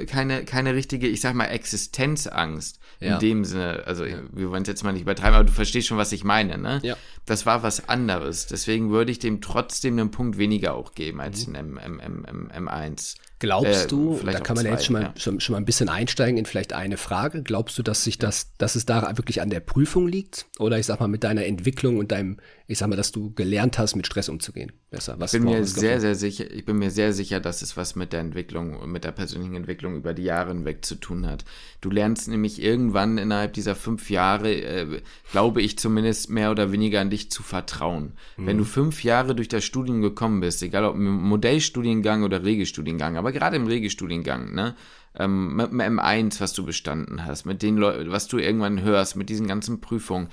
[0.06, 2.78] keine, keine richtige, ich sag mal, Existenzangst.
[3.04, 3.14] Ja.
[3.14, 4.18] In dem Sinne, also ja.
[4.32, 6.80] wir wollen es jetzt mal nicht übertreiben, aber du verstehst schon, was ich meine, ne?
[6.82, 6.96] Ja.
[7.26, 8.46] Das war was anderes.
[8.46, 11.54] Deswegen würde ich dem trotzdem einen Punkt weniger auch geben als mhm.
[11.54, 13.16] in M, M, M, M, M1.
[13.40, 15.14] Glaubst äh, du, da kann man zwei, jetzt schon mal, ja.
[15.16, 17.42] schon, schon, mal ein bisschen einsteigen in vielleicht eine Frage.
[17.42, 20.46] Glaubst du, dass sich das, dass es da wirklich an der Prüfung liegt?
[20.58, 23.78] Oder ich sag mal, mit deiner Entwicklung und deinem, ich sag mal, dass du gelernt
[23.78, 24.72] hast, mit Stress umzugehen?
[24.90, 25.16] Besser.
[25.18, 27.94] Was ich bin mir sehr, sehr sicher, ich bin mir sehr sicher, dass es was
[27.94, 31.44] mit der Entwicklung mit der persönlichen Entwicklung über die Jahre hinweg zu tun hat.
[31.82, 37.02] Du lernst nämlich irgendwann innerhalb dieser fünf Jahre, äh, glaube ich zumindest, mehr oder weniger
[37.02, 38.12] an dich zu vertrauen.
[38.38, 38.46] Mhm.
[38.46, 43.18] Wenn du fünf Jahre durch das Studium gekommen bist, egal ob im Modellstudiengang oder Regelstudiengang,
[43.18, 44.74] aber gerade im Regelstudiengang, ne?
[45.16, 49.14] Ähm, mit dem M1, was du bestanden hast, mit den Leuten, was du irgendwann hörst,
[49.14, 50.28] mit diesen ganzen Prüfungen,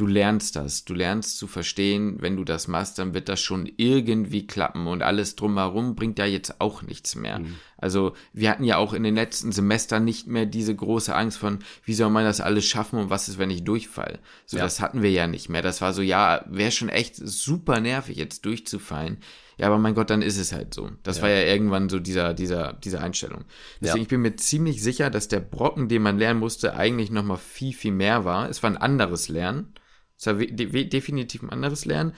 [0.00, 0.86] du lernst das.
[0.86, 5.02] Du lernst zu verstehen, wenn du das machst, dann wird das schon irgendwie klappen und
[5.02, 7.40] alles drumherum bringt ja jetzt auch nichts mehr.
[7.40, 7.56] Mhm.
[7.76, 11.58] Also wir hatten ja auch in den letzten Semestern nicht mehr diese große Angst von,
[11.84, 14.20] wie soll man das alles schaffen und was ist, wenn ich durchfall.
[14.46, 14.62] So, ja.
[14.62, 15.60] das hatten wir ja nicht mehr.
[15.60, 19.18] Das war so, ja, wäre schon echt super nervig, jetzt durchzufallen.
[19.58, 20.88] Ja, aber mein Gott, dann ist es halt so.
[21.02, 21.24] Das ja.
[21.24, 23.44] war ja irgendwann so dieser, dieser, diese Einstellung.
[23.82, 24.02] Deswegen, ja.
[24.02, 27.74] ich bin mir ziemlich sicher, dass der Brocken, den man lernen musste, eigentlich nochmal viel,
[27.74, 28.48] viel mehr war.
[28.48, 29.74] Es war ein anderes Lernen.
[30.20, 32.12] Es war definitiv ein anderes Lernen.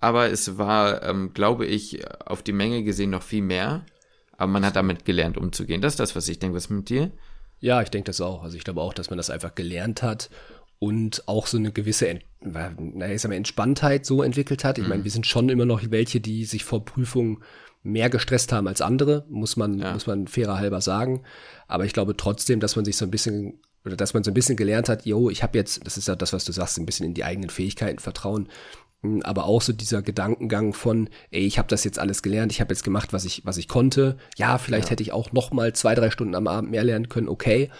[0.00, 3.84] Aber es war, ähm, glaube ich, auf die Menge gesehen noch viel mehr.
[4.36, 5.80] Aber man hat damit gelernt, umzugehen.
[5.80, 6.56] Das ist das, was ich denke.
[6.56, 7.12] Was mit dir?
[7.60, 8.42] Ja, ich denke das auch.
[8.42, 10.28] Also ich glaube auch, dass man das einfach gelernt hat
[10.78, 14.78] und auch so eine gewisse Ent naja, ich sag mal, Entspanntheit so entwickelt hat.
[14.78, 14.90] Ich mhm.
[14.90, 17.38] meine, wir sind schon immer noch welche, die sich vor Prüfungen
[17.82, 19.92] mehr gestresst haben als andere, muss man, ja.
[19.92, 21.22] muss man fairer halber sagen.
[21.68, 24.34] Aber ich glaube trotzdem, dass man sich so ein bisschen oder dass man so ein
[24.34, 26.86] bisschen gelernt hat, yo, ich habe jetzt, das ist ja das, was du sagst, ein
[26.86, 28.48] bisschen in die eigenen Fähigkeiten vertrauen,
[29.02, 32.60] hm, aber auch so dieser Gedankengang von, ey, ich habe das jetzt alles gelernt, ich
[32.60, 34.18] habe jetzt gemacht, was ich, was ich konnte.
[34.36, 34.90] Ja, vielleicht ja.
[34.90, 37.70] hätte ich auch noch mal zwei, drei Stunden am Abend mehr lernen können, okay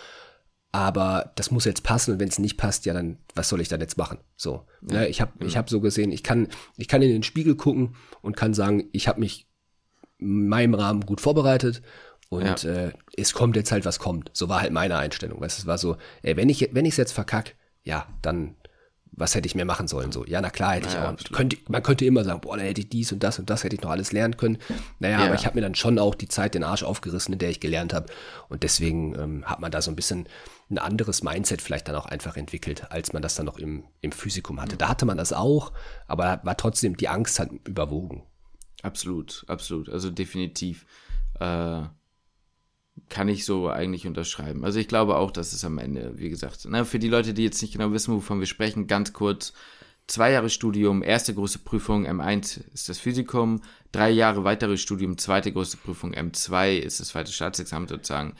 [0.76, 3.68] aber das muss jetzt passen und wenn es nicht passt, ja, dann was soll ich
[3.68, 4.18] dann jetzt machen?
[4.36, 5.08] So, ja, ne?
[5.08, 8.36] ich habe ich habe so gesehen, ich kann ich kann in den Spiegel gucken und
[8.36, 9.48] kann sagen, ich habe mich
[10.18, 11.80] in meinem Rahmen gut vorbereitet
[12.28, 12.70] und ja.
[12.70, 14.30] äh, es kommt jetzt halt was kommt.
[14.32, 16.98] So war halt meine Einstellung, weißt, es war so, ey, wenn ich wenn ich es
[16.98, 18.56] jetzt verkack, ja, dann
[19.16, 20.12] was hätte ich mehr machen sollen?
[20.12, 21.32] So, ja, na klar, hätte naja, ich auch.
[21.32, 23.74] Könnte, man könnte immer sagen, boah, dann hätte ich dies und das und das hätte
[23.74, 24.58] ich noch alles lernen können.
[24.98, 25.26] Naja, ja.
[25.26, 27.60] aber ich habe mir dann schon auch die Zeit den Arsch aufgerissen, in der ich
[27.60, 28.06] gelernt habe.
[28.48, 30.28] Und deswegen ähm, hat man da so ein bisschen
[30.70, 34.12] ein anderes Mindset vielleicht dann auch einfach entwickelt, als man das dann noch im, im
[34.12, 34.76] Physikum hatte.
[34.76, 35.72] Da hatte man das auch,
[36.06, 38.22] aber war trotzdem die Angst halt überwogen.
[38.82, 39.88] Absolut, absolut.
[39.88, 40.84] Also definitiv.
[41.40, 41.82] Äh
[43.08, 44.64] kann ich so eigentlich unterschreiben.
[44.64, 47.44] Also ich glaube auch, dass es am Ende, wie gesagt, na, für die Leute, die
[47.44, 49.52] jetzt nicht genau wissen, wovon wir sprechen, ganz kurz.
[50.08, 55.52] Zwei Jahre Studium, erste große Prüfung, M1 ist das Physikum, drei Jahre weitere Studium, zweite
[55.52, 58.34] große Prüfung, M2 ist das zweite Staatsexamen sozusagen.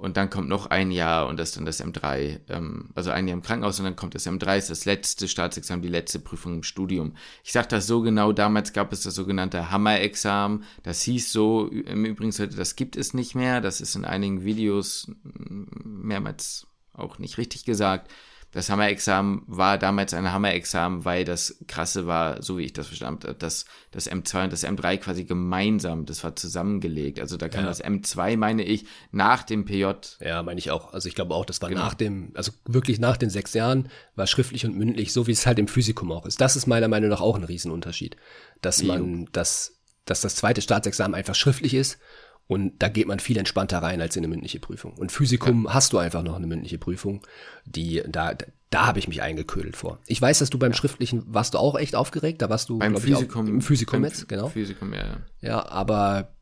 [0.00, 3.28] Und dann kommt noch ein Jahr und das ist dann das M3, ähm, also ein
[3.28, 6.54] Jahr im Krankenhaus und dann kommt das M3, ist das letzte Staatsexamen, die letzte Prüfung
[6.54, 7.12] im Studium.
[7.44, 12.06] Ich sage das so genau, damals gab es das sogenannte Hammer-Examen, das hieß so, im
[12.06, 15.10] Übrigen heute, das gibt es nicht mehr, das ist in einigen Videos
[15.84, 18.10] mehrmals auch nicht richtig gesagt
[18.52, 23.28] das Hammer-Examen war damals ein Hammer-Examen, weil das krasse war, so wie ich das verstanden
[23.28, 27.20] habe, dass das M2 und das M3 quasi gemeinsam, das war zusammengelegt.
[27.20, 27.68] Also da kann ja.
[27.68, 29.84] das M2, meine ich, nach dem PJ.
[30.20, 30.92] Ja, meine ich auch.
[30.92, 31.82] Also ich glaube auch, das war genau.
[31.82, 35.46] nach dem, also wirklich nach den sechs Jahren, war schriftlich und mündlich, so wie es
[35.46, 36.40] halt im Physikum auch ist.
[36.40, 38.16] Das ist meiner Meinung nach auch ein Riesenunterschied.
[38.62, 41.98] Dass man, dass, dass das zweite Staatsexamen einfach schriftlich ist
[42.50, 44.94] und da geht man viel entspannter rein als in eine mündliche Prüfung.
[44.94, 45.74] Und Physikum ja.
[45.74, 47.24] hast du einfach noch eine mündliche Prüfung,
[47.64, 48.34] die da
[48.70, 50.00] da habe ich mich eingeködelt vor.
[50.06, 52.96] Ich weiß, dass du beim schriftlichen warst du auch echt aufgeregt, da warst du beim
[52.96, 54.48] Physikum, ich, im Physikum jetzt, genau.
[54.48, 55.16] Physikum, ja, ja.
[55.40, 56.32] Ja, aber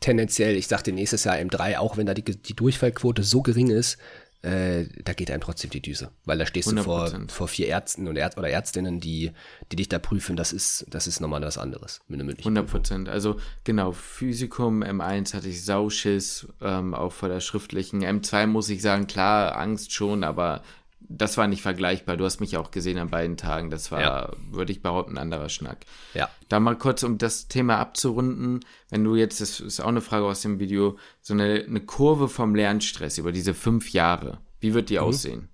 [0.00, 3.98] tendenziell, ich sagte nächstes Jahr M3, auch wenn da die, die Durchfallquote so gering ist,
[4.42, 6.10] äh, da geht einem trotzdem die Düse.
[6.24, 6.74] Weil da stehst 100%.
[6.74, 9.32] du vor, vor vier Ärzten und Ärzt oder Ärztinnen, die,
[9.72, 10.36] die dich da prüfen.
[10.36, 12.00] Das ist, das ist nochmal was anderes.
[12.06, 13.08] Mit 100 Prozent.
[13.08, 18.04] Also genau, Physikum, M1 hatte ich Sauschiss, ähm, auch vor der schriftlichen.
[18.04, 20.62] M2 muss ich sagen, klar, Angst schon, aber
[21.08, 22.16] das war nicht vergleichbar.
[22.16, 23.70] Du hast mich auch gesehen an beiden Tagen.
[23.70, 24.32] Das war, ja.
[24.50, 25.86] würde ich behaupten, ein anderer Schnack.
[26.14, 26.28] Ja.
[26.48, 30.26] Da mal kurz, um das Thema abzurunden, wenn du jetzt, das ist auch eine Frage
[30.26, 34.90] aus dem Video, so eine, eine Kurve vom Lernstress über diese fünf Jahre, wie wird
[34.90, 35.04] die mhm.
[35.04, 35.48] aussehen?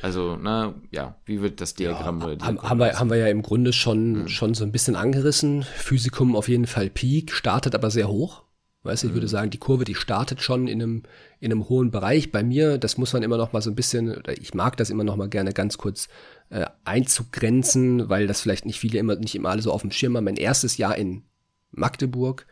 [0.00, 3.42] Also, na, ja, wie wird das Diagramm ja, Diagramm haben, wir, haben wir ja im
[3.42, 4.28] Grunde schon, mhm.
[4.28, 5.62] schon so ein bisschen angerissen.
[5.62, 8.42] Physikum auf jeden Fall Peak, startet aber sehr hoch.
[8.84, 9.30] Weißt du, ich würde mhm.
[9.30, 11.02] sagen, die Kurve, die startet schon in einem,
[11.38, 12.32] in einem hohen Bereich.
[12.32, 14.90] Bei mir, das muss man immer noch mal so ein bisschen, oder ich mag das
[14.90, 16.08] immer noch mal gerne ganz kurz
[16.50, 20.16] äh, einzugrenzen, weil das vielleicht nicht viele immer, nicht immer alle so auf dem Schirm
[20.16, 20.24] haben.
[20.24, 21.22] Mein erstes Jahr in
[21.70, 22.46] Magdeburg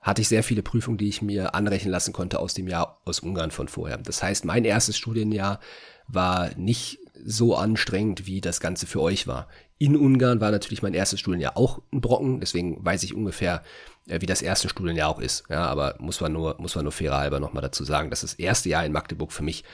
[0.00, 3.20] hatte ich sehr viele Prüfungen, die ich mir anrechnen lassen konnte aus dem Jahr aus
[3.20, 3.98] Ungarn von vorher.
[3.98, 5.60] Das heißt, mein erstes Studienjahr
[6.08, 9.48] war nicht so anstrengend, wie das Ganze für euch war.
[9.78, 13.62] In Ungarn war natürlich mein erstes Studienjahr auch ein Brocken, deswegen weiß ich ungefähr, äh,
[14.06, 15.44] wie das erste Studienjahr auch ist.
[15.48, 18.34] Ja, aber muss man nur, muss man nur fairer halber nochmal dazu sagen, dass das
[18.34, 19.64] erste Jahr in Magdeburg für mich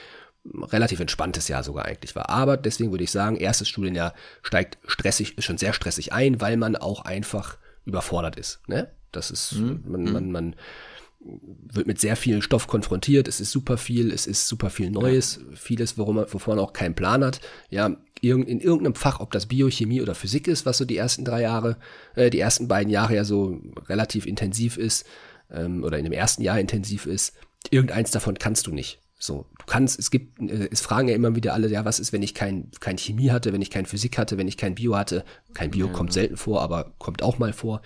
[0.45, 2.29] ein relativ entspanntes Jahr sogar eigentlich war.
[2.29, 6.57] Aber deswegen würde ich sagen, erstes Studienjahr steigt stressig, ist schon sehr stressig ein, weil
[6.57, 8.61] man auch einfach überfordert ist.
[8.67, 8.89] Ne?
[9.11, 9.83] Das ist, mhm.
[9.85, 10.31] man, man, mhm.
[10.31, 10.55] man
[11.19, 15.35] wird mit sehr viel Stoff konfrontiert, es ist super viel, es ist super viel Neues,
[15.37, 15.55] ja.
[15.55, 17.41] vieles, worum man, wovon man auch keinen Plan hat.
[17.69, 21.41] Ja, in irgendeinem Fach, ob das Biochemie oder Physik ist, was so die ersten drei
[21.41, 21.77] Jahre,
[22.15, 25.05] äh, die ersten beiden Jahre ja so relativ intensiv ist,
[25.51, 27.33] ähm, oder in dem ersten Jahr intensiv ist,
[27.69, 29.01] irgendeins davon kannst du nicht.
[29.17, 32.11] So, du kannst, es gibt, äh, es fragen ja immer wieder alle, ja, was ist,
[32.11, 34.95] wenn ich kein, kein Chemie hatte, wenn ich kein Physik hatte, wenn ich kein Bio
[34.95, 35.23] hatte?
[35.53, 37.81] Kein Bio ja, kommt selten vor, aber kommt auch mal vor.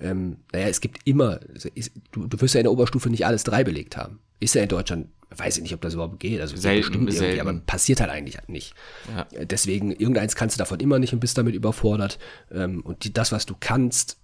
[0.00, 1.68] Ähm, naja, es gibt immer, also
[2.12, 4.20] du, du wirst ja in der Oberstufe nicht alles drei belegt haben.
[4.38, 6.40] Ist ja in Deutschland weiß ich nicht, ob das überhaupt geht.
[6.40, 7.24] Also selten, bestimmt selten.
[7.36, 8.74] irgendwie, aber passiert halt eigentlich nicht.
[9.14, 9.26] Ja.
[9.32, 12.18] Äh, deswegen, irgendeins kannst du davon immer nicht und bist damit überfordert.
[12.50, 14.16] Ähm, und die, das, was du kannst,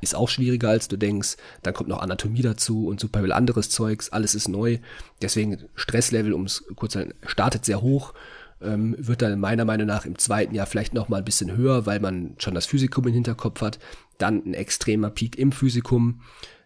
[0.00, 1.36] ist auch schwieriger, als du denkst.
[1.62, 4.10] Dann kommt noch Anatomie dazu und super viel anderes Zeugs.
[4.10, 4.78] Alles ist neu.
[5.20, 8.14] Deswegen Stresslevel, um es kurz zu sagen, startet sehr hoch.
[8.62, 11.86] Ähm, wird dann meiner Meinung nach im zweiten Jahr vielleicht noch mal ein bisschen höher,
[11.86, 13.78] weil man schon das Physikum im Hinterkopf hat.
[14.18, 16.20] Dann ein extremer Peak im Physikum.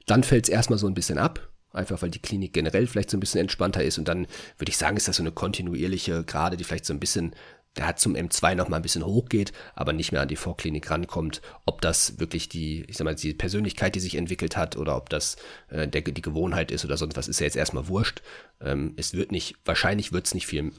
[0.06, 3.16] Dann fällt es erstmal so ein bisschen ab Einfach weil die Klinik generell vielleicht so
[3.16, 3.98] ein bisschen entspannter ist.
[3.98, 4.26] Und dann
[4.58, 7.34] würde ich sagen, ist das so eine kontinuierliche Gerade, die vielleicht so ein bisschen,
[7.76, 10.90] der hat zum M2 noch mal ein bisschen hochgeht, aber nicht mehr an die Vorklinik
[10.90, 11.42] rankommt.
[11.66, 15.10] Ob das wirklich die, ich sag mal, die Persönlichkeit, die sich entwickelt hat, oder ob
[15.10, 15.36] das
[15.68, 18.22] äh, der, die Gewohnheit ist oder sonst was, ist ja jetzt erstmal wurscht.
[18.60, 20.72] Ähm, es wird nicht, wahrscheinlich wird es nicht viel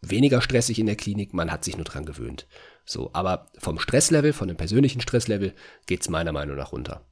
[0.00, 2.46] weniger stressig in der Klinik, man hat sich nur dran gewöhnt.
[2.84, 5.54] So, aber vom Stresslevel, von dem persönlichen Stresslevel,
[5.86, 7.04] geht es meiner Meinung nach runter.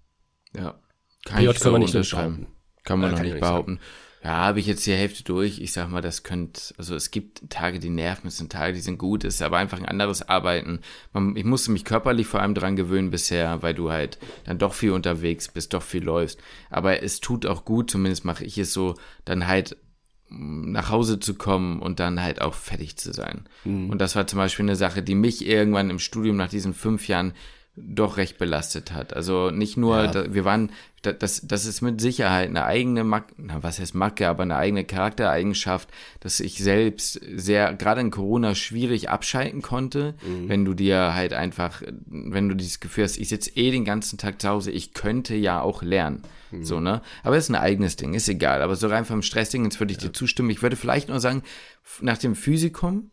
[0.54, 0.80] Ja.
[1.24, 2.46] Kann PJ kann man nicht unterschreiben.
[2.86, 3.80] Kann man ja, noch kann nicht behaupten.
[4.26, 5.60] Ja, habe ich jetzt die Hälfte durch.
[5.60, 8.80] Ich sag mal, das könnte, also es gibt Tage, die nerven, es sind Tage, die
[8.80, 10.80] sind gut, es ist aber einfach ein anderes Arbeiten.
[11.12, 14.74] Man, ich musste mich körperlich vor allem dran gewöhnen bisher, weil du halt dann doch
[14.74, 16.40] viel unterwegs bist, doch viel läufst.
[16.70, 18.94] Aber es tut auch gut, zumindest mache ich es so,
[19.24, 19.76] dann halt
[20.28, 23.44] mm, nach Hause zu kommen und dann halt auch fertig zu sein.
[23.64, 23.90] Mhm.
[23.90, 27.06] Und das war zum Beispiel eine Sache, die mich irgendwann im Studium nach diesen fünf
[27.06, 27.32] Jahren
[27.76, 29.14] doch recht belastet hat.
[29.14, 30.06] Also nicht nur, ja.
[30.06, 30.70] da, wir waren,
[31.02, 34.56] da, das, das ist mit Sicherheit eine eigene Macke, na, was heißt Macke, aber eine
[34.56, 40.48] eigene Charaktereigenschaft, dass ich selbst sehr, gerade in Corona schwierig abschalten konnte, mhm.
[40.48, 44.18] wenn du dir halt einfach, wenn du dieses Gefühl hast, ich sitze eh den ganzen
[44.18, 46.22] Tag zu Hause, ich könnte ja auch lernen.
[46.50, 46.64] Mhm.
[46.64, 47.02] So, ne?
[47.22, 48.62] Aber es ist ein eigenes Ding, ist egal.
[48.62, 50.08] Aber so rein vom Stressding, jetzt würde ich ja.
[50.08, 50.48] dir zustimmen.
[50.48, 51.42] Ich würde vielleicht nur sagen,
[52.00, 53.10] nach dem Physikum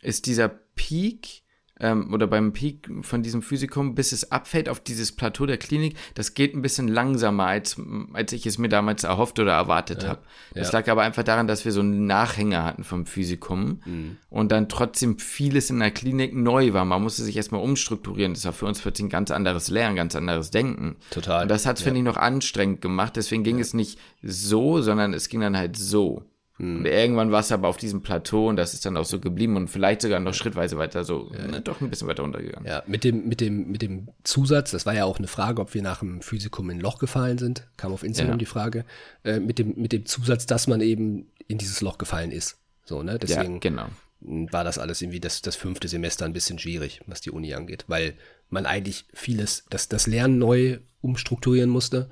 [0.00, 1.41] ist dieser Peak,
[1.82, 5.96] ähm, oder beim Peak von diesem Physikum, bis es abfällt auf dieses Plateau der Klinik,
[6.14, 7.76] das geht ein bisschen langsamer, als,
[8.12, 10.20] als ich es mir damals erhofft oder erwartet ja, habe.
[10.54, 10.78] Das ja.
[10.78, 14.16] lag aber einfach daran, dass wir so einen Nachhänger hatten vom Physikum mhm.
[14.30, 16.84] und dann trotzdem vieles in der Klinik neu war.
[16.84, 18.34] Man musste sich erstmal umstrukturieren.
[18.34, 20.96] Das war für uns plötzlich ein ganz anderes Lernen, ganz anderes Denken.
[21.10, 21.42] Total.
[21.42, 21.86] Und das hat es, ja.
[21.86, 23.16] finde ich, noch anstrengend gemacht.
[23.16, 26.22] Deswegen ging es nicht so, sondern es ging dann halt so.
[26.62, 26.78] Hm.
[26.78, 29.56] Und irgendwann war es aber auf diesem Plateau und das ist dann auch so geblieben
[29.56, 31.48] und vielleicht sogar noch schrittweise weiter so, ja.
[31.48, 32.68] ne, doch ein bisschen weiter runtergegangen.
[32.68, 35.74] Ja, mit dem, mit dem, mit dem Zusatz, das war ja auch eine Frage, ob
[35.74, 38.38] wir nach dem Physikum in ein Loch gefallen sind, kam auf Instagram ja.
[38.38, 38.84] die Frage,
[39.24, 42.58] äh, mit dem, mit dem Zusatz, dass man eben in dieses Loch gefallen ist.
[42.84, 43.54] So, ne, deswegen.
[43.54, 43.86] Ja, genau
[44.24, 47.86] war das alles irgendwie das, das fünfte Semester ein bisschen schwierig, was die Uni angeht,
[47.88, 48.14] weil
[48.50, 52.08] man eigentlich vieles, das, das Lernen neu umstrukturieren musste.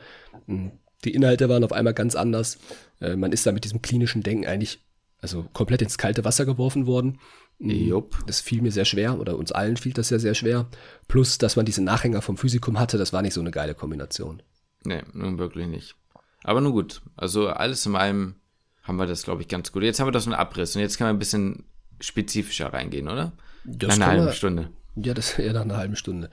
[1.04, 2.58] Die Inhalte waren auf einmal ganz anders.
[3.00, 4.80] Äh, man ist da mit diesem klinischen Denken eigentlich
[5.20, 7.18] also komplett ins kalte Wasser geworfen worden.
[7.58, 8.18] Mm, Jupp.
[8.26, 10.68] Das fiel mir sehr schwer oder uns allen fiel das ja sehr schwer.
[11.08, 14.42] Plus, dass man diese Nachhänger vom Physikum hatte, das war nicht so eine geile Kombination.
[14.84, 15.94] Nee, nun wirklich nicht.
[16.42, 18.36] Aber nun gut, also alles in allem
[18.82, 19.82] haben wir das, glaube ich, ganz gut.
[19.82, 21.64] Jetzt haben wir das so einen Abriss und jetzt kann man ein bisschen
[22.00, 23.32] spezifischer reingehen, oder?
[23.64, 24.70] Das nach einer halben Stunde.
[24.96, 26.30] Ja, das ja nach einer halben Stunde.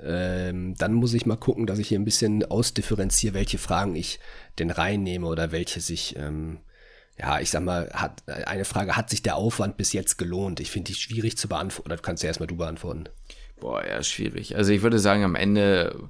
[0.00, 4.18] Ähm, dann muss ich mal gucken, dass ich hier ein bisschen ausdifferenziere, welche Fragen ich
[4.58, 6.60] denn reinnehme oder welche sich, ähm,
[7.18, 10.60] ja, ich sag mal, hat eine Frage, hat sich der Aufwand bis jetzt gelohnt?
[10.60, 11.92] Ich finde die schwierig zu beantworten.
[11.92, 13.04] Oder kannst du erstmal du beantworten.
[13.60, 14.56] Boah, ja, schwierig.
[14.56, 16.08] Also ich würde sagen, am Ende,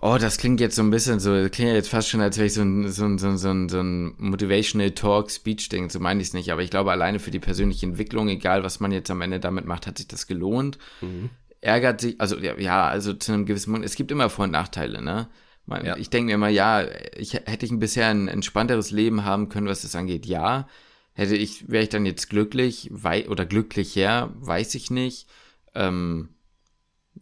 [0.00, 2.46] oh, das klingt jetzt so ein bisschen so, das klingt jetzt fast schon, als wäre
[2.46, 6.00] ich so ein, so ein, so ein, so ein, so ein Motivational Talk, Speech-Ding, so
[6.00, 6.52] meine ich es nicht.
[6.52, 9.64] Aber ich glaube, alleine für die persönliche Entwicklung, egal was man jetzt am Ende damit
[9.64, 10.78] macht, hat sich das gelohnt.
[11.00, 11.30] Mhm
[11.64, 15.02] ärgert sich, also ja, also zu einem gewissen Punkt, es gibt immer Vor- und Nachteile,
[15.02, 15.28] ne?
[15.66, 15.96] Man, ja.
[15.96, 16.84] Ich denke mir immer, ja,
[17.16, 20.68] ich, hätte ich ein bisher ein entspannteres Leben haben können, was das angeht, ja.
[21.14, 25.26] Hätte ich, wäre ich dann jetzt glücklich wei oder glücklicher, weiß ich nicht.
[25.74, 26.33] Ähm,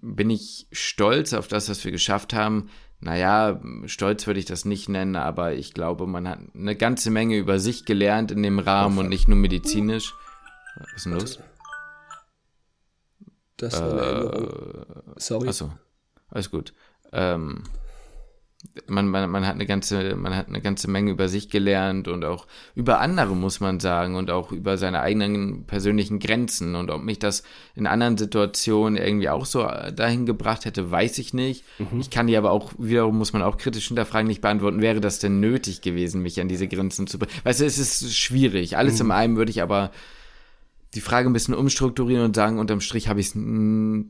[0.02, 2.68] bin ich stolz auf das, was wir geschafft haben?
[3.00, 7.36] Naja, stolz würde ich das nicht nennen, aber ich glaube, man hat eine ganze Menge
[7.36, 10.14] über sich gelernt in dem Rahmen und nicht nur medizinisch.
[10.76, 11.38] Was ist denn los?
[13.56, 15.14] Das war eine Erinnerung.
[15.16, 15.48] Sorry.
[15.48, 15.72] Achso,
[16.30, 16.72] alles gut.
[17.12, 17.62] Ähm,
[18.86, 22.24] man, man, man hat eine ganze, man hat eine ganze Menge über sich gelernt und
[22.24, 26.74] auch über andere, muss man sagen, und auch über seine eigenen persönlichen Grenzen.
[26.74, 27.42] Und ob mich das
[27.74, 31.64] in anderen Situationen irgendwie auch so dahin gebracht hätte, weiß ich nicht.
[31.78, 32.00] Mhm.
[32.00, 35.18] Ich kann die aber auch, wiederum muss man auch kritisch hinterfragen, nicht beantworten, wäre das
[35.18, 37.32] denn nötig gewesen, mich an diese Grenzen zu bringen?
[37.44, 38.76] Weißt du, es ist schwierig.
[38.76, 39.06] Alles mhm.
[39.06, 39.90] in einem würde ich aber
[40.94, 43.38] die Frage ein bisschen umstrukturieren und sagen, unterm Strich habe ich es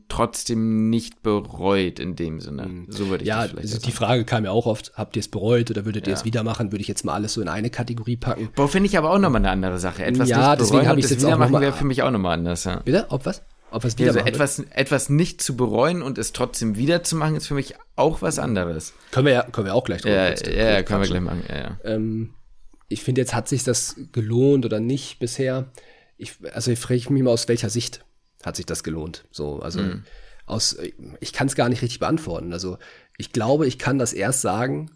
[0.09, 2.67] trotzdem nicht bereut in dem Sinne.
[2.67, 2.85] Mhm.
[2.89, 5.21] So würde ich ja, das vielleicht also die Frage kam ja auch oft, habt ihr
[5.21, 6.71] es bereut oder würdet ihr es wieder machen?
[6.71, 8.49] Würde ich jetzt mal alles so in eine Kategorie packen.
[8.55, 10.03] Boah, finde ich aber auch nochmal eine andere Sache.
[10.03, 12.37] Etwas ja, nicht deswegen habe ich es jetzt wieder machen wäre für mich auch nochmal
[12.37, 12.65] anders.
[12.65, 12.81] Ja.
[12.83, 13.05] Bitte?
[13.09, 13.43] Ob was?
[13.71, 17.35] Ob was wieder also etwas, etwas nicht zu bereuen und es trotzdem wieder zu machen,
[17.35, 18.93] ist für mich auch was anderes.
[19.11, 21.43] Können wir ja, können wir auch gleich drüber Ja, ja, ja können wir gleich machen.
[21.47, 21.77] Ja, ja.
[21.85, 22.33] Ähm,
[22.89, 25.71] ich finde, jetzt hat sich das gelohnt oder nicht bisher
[26.17, 28.03] ich, also ich frage mich mal, aus welcher Sicht
[28.43, 29.25] hat sich das gelohnt?
[29.31, 30.03] So, also mhm.
[30.45, 30.77] aus,
[31.19, 32.53] ich kann es gar nicht richtig beantworten.
[32.53, 32.77] Also
[33.17, 34.91] ich glaube, ich kann das erst sagen,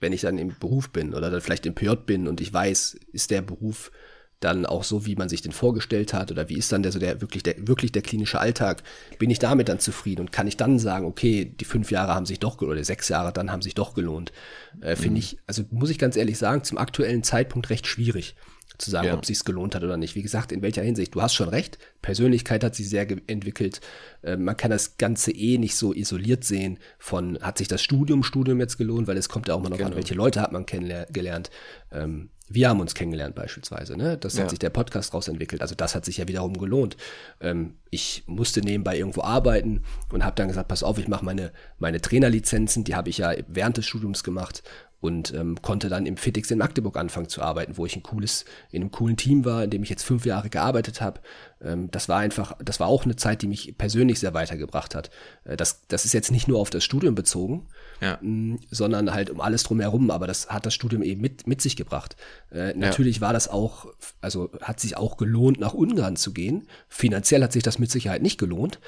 [0.00, 2.96] wenn ich dann im Beruf bin oder dann vielleicht im PJ bin und ich weiß,
[3.12, 3.92] ist der Beruf
[4.40, 6.98] dann auch so, wie man sich den vorgestellt hat oder wie ist dann der so
[6.98, 8.82] der wirklich der wirklich der klinische Alltag?
[9.18, 12.26] Bin ich damit dann zufrieden und kann ich dann sagen, okay, die fünf Jahre haben
[12.26, 14.32] sich doch oder die sechs Jahre dann haben sich doch gelohnt?
[14.80, 15.16] Äh, Finde mhm.
[15.18, 18.34] ich, also muss ich ganz ehrlich sagen, zum aktuellen Zeitpunkt recht schwierig
[18.78, 19.14] zu sagen, ja.
[19.14, 20.14] ob sich's gelohnt hat oder nicht.
[20.14, 21.14] Wie gesagt, in welcher Hinsicht?
[21.14, 21.78] Du hast schon recht.
[22.00, 23.80] Persönlichkeit hat sich sehr entwickelt.
[24.22, 28.22] Äh, man kann das Ganze eh nicht so isoliert sehen von, hat sich das Studium,
[28.22, 29.90] Studium jetzt gelohnt, weil es kommt ja auch mal noch genau.
[29.90, 31.50] an, welche Leute hat man kennengelernt.
[31.90, 34.18] Ähm, wir haben uns kennengelernt beispielsweise, ne?
[34.18, 34.42] Das ja.
[34.42, 35.62] hat sich der Podcast raus entwickelt.
[35.62, 36.96] Also das hat sich ja wiederum gelohnt.
[37.40, 41.52] Ähm, ich musste nebenbei irgendwo arbeiten und habe dann gesagt, pass auf, ich mache meine,
[41.78, 44.62] meine Trainerlizenzen, die habe ich ja während des Studiums gemacht
[45.02, 48.44] und ähm, konnte dann im Fitix in Magdeburg anfangen zu arbeiten, wo ich ein cooles,
[48.70, 51.20] in einem coolen Team war, in dem ich jetzt fünf Jahre gearbeitet habe.
[51.60, 55.10] Ähm, das war einfach, das war auch eine Zeit, die mich persönlich sehr weitergebracht hat.
[55.42, 57.66] Äh, das, das ist jetzt nicht nur auf das Studium bezogen,
[58.00, 58.16] ja.
[58.22, 61.74] mh, sondern halt um alles drumherum, aber das hat das Studium eben mit, mit sich
[61.74, 62.14] gebracht.
[62.52, 63.22] Äh, natürlich ja.
[63.22, 63.88] war das auch,
[64.20, 66.68] also hat sich auch gelohnt, nach Ungarn zu gehen.
[66.88, 68.78] Finanziell hat sich das mit Sicherheit nicht gelohnt,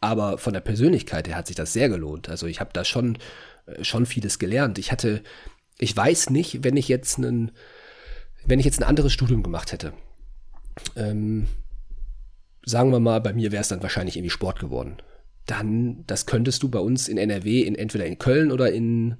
[0.00, 2.28] aber von der Persönlichkeit her hat sich das sehr gelohnt.
[2.28, 3.18] Also ich habe da schon,
[3.66, 4.78] äh, schon vieles gelernt.
[4.78, 5.24] Ich hatte
[5.84, 7.52] ich weiß nicht, wenn ich jetzt einen,
[8.44, 9.92] wenn ich jetzt ein anderes Studium gemacht hätte.
[10.96, 11.46] Ähm,
[12.64, 14.96] sagen wir mal, bei mir wäre es dann wahrscheinlich irgendwie Sport geworden.
[15.46, 19.16] Dann, das könntest du bei uns in NRW, in, entweder in Köln oder in,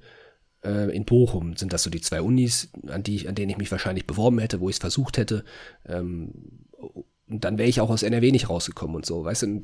[0.63, 3.71] äh, in Bochum, sind das so die zwei Unis, an, die, an denen ich mich
[3.71, 5.45] wahrscheinlich beworben hätte, wo ich es versucht hätte.
[5.87, 6.31] Ähm,
[7.27, 9.61] und dann wäre ich auch aus NRW nicht rausgekommen und so, weißt du?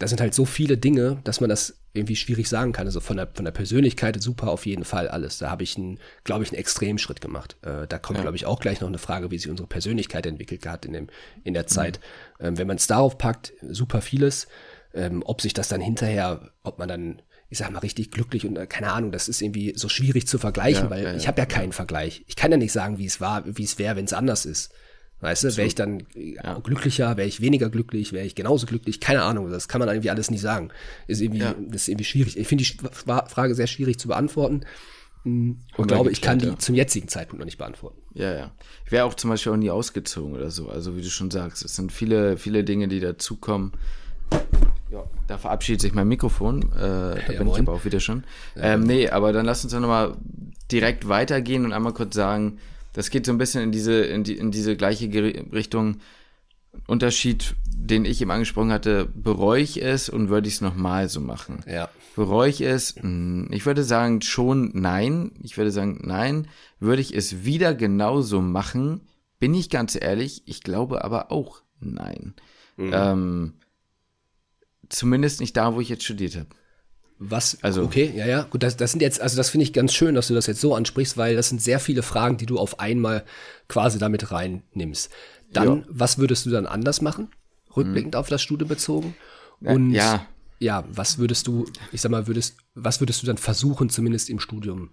[0.00, 2.86] Da sind halt so viele Dinge, dass man das irgendwie schwierig sagen kann.
[2.86, 5.36] Also von der, von der Persönlichkeit super auf jeden Fall alles.
[5.36, 5.78] Da habe ich,
[6.24, 7.58] glaube ich, einen extremen Schritt gemacht.
[7.60, 8.22] Äh, da kommt, ja.
[8.22, 11.08] glaube ich, auch gleich noch eine Frage, wie sich unsere Persönlichkeit entwickelt hat in, dem,
[11.44, 12.00] in der Zeit.
[12.38, 12.46] Mhm.
[12.46, 14.48] Ähm, wenn man es darauf packt, super vieles.
[14.94, 18.56] Ähm, ob sich das dann hinterher, ob man dann, ich sag mal, richtig glücklich und
[18.56, 21.38] äh, keine Ahnung, das ist irgendwie so schwierig zu vergleichen, ja, weil ja, ich habe
[21.38, 22.24] ja keinen Vergleich.
[22.26, 24.72] Ich kann ja nicht sagen, wie es war, wie es wäre, wenn es anders ist.
[25.20, 26.58] Weißt du, wäre ich dann ja.
[26.60, 30.10] glücklicher, wäre ich weniger glücklich, wäre ich genauso glücklich, keine Ahnung, das kann man irgendwie
[30.10, 30.70] alles nicht sagen.
[31.06, 31.54] Ist irgendwie, ja.
[31.68, 32.38] das ist irgendwie schwierig.
[32.38, 32.72] Ich finde die
[33.04, 34.62] Frage sehr schwierig zu beantworten.
[35.24, 36.58] Mm, und glaube, ich kann die ja.
[36.58, 38.00] zum jetzigen Zeitpunkt noch nicht beantworten.
[38.14, 38.50] Ja, ja.
[38.86, 40.70] Ich wäre auch zum Beispiel auch nie ausgezogen oder so.
[40.70, 43.72] Also wie du schon sagst, es sind viele, viele Dinge, die dazukommen.
[44.90, 46.62] Ja, da verabschiedet sich mein Mikrofon.
[46.72, 47.62] Äh, da ja, bin moin.
[47.62, 48.24] ich aber auch wieder schon.
[48.56, 50.16] Ähm, nee, aber dann lass uns dann nochmal
[50.72, 52.58] direkt weitergehen und einmal kurz sagen,
[52.92, 55.08] das geht so ein bisschen in diese, in, die, in diese gleiche
[55.52, 55.98] Richtung.
[56.86, 61.20] Unterschied, den ich eben angesprochen hatte, bereue ich es und würde ich es nochmal so
[61.20, 61.64] machen?
[61.66, 61.88] Ja.
[62.14, 62.94] Bereue ich es?
[62.96, 65.32] Hm, ich würde sagen schon nein.
[65.42, 66.46] Ich würde sagen nein.
[66.78, 69.00] Würde ich es wieder genauso machen?
[69.38, 72.34] Bin ich ganz ehrlich, ich glaube aber auch nein.
[72.76, 72.90] Mhm.
[72.92, 73.52] Ähm,
[74.88, 76.48] zumindest nicht da, wo ich jetzt studiert habe.
[77.22, 79.92] Was, also, okay, ja, ja, gut, das, das sind jetzt, also das finde ich ganz
[79.92, 82.58] schön, dass du das jetzt so ansprichst, weil das sind sehr viele Fragen, die du
[82.58, 83.24] auf einmal
[83.68, 85.10] quasi damit reinnimmst.
[85.52, 85.84] Dann, ja.
[85.86, 87.28] was würdest du dann anders machen,
[87.76, 88.20] rückblickend hm.
[88.20, 89.14] auf das Studium bezogen?
[89.60, 90.26] Und ja.
[90.60, 94.40] ja, was würdest du, ich sag mal, würdest, was würdest du dann versuchen, zumindest im
[94.40, 94.88] Studium,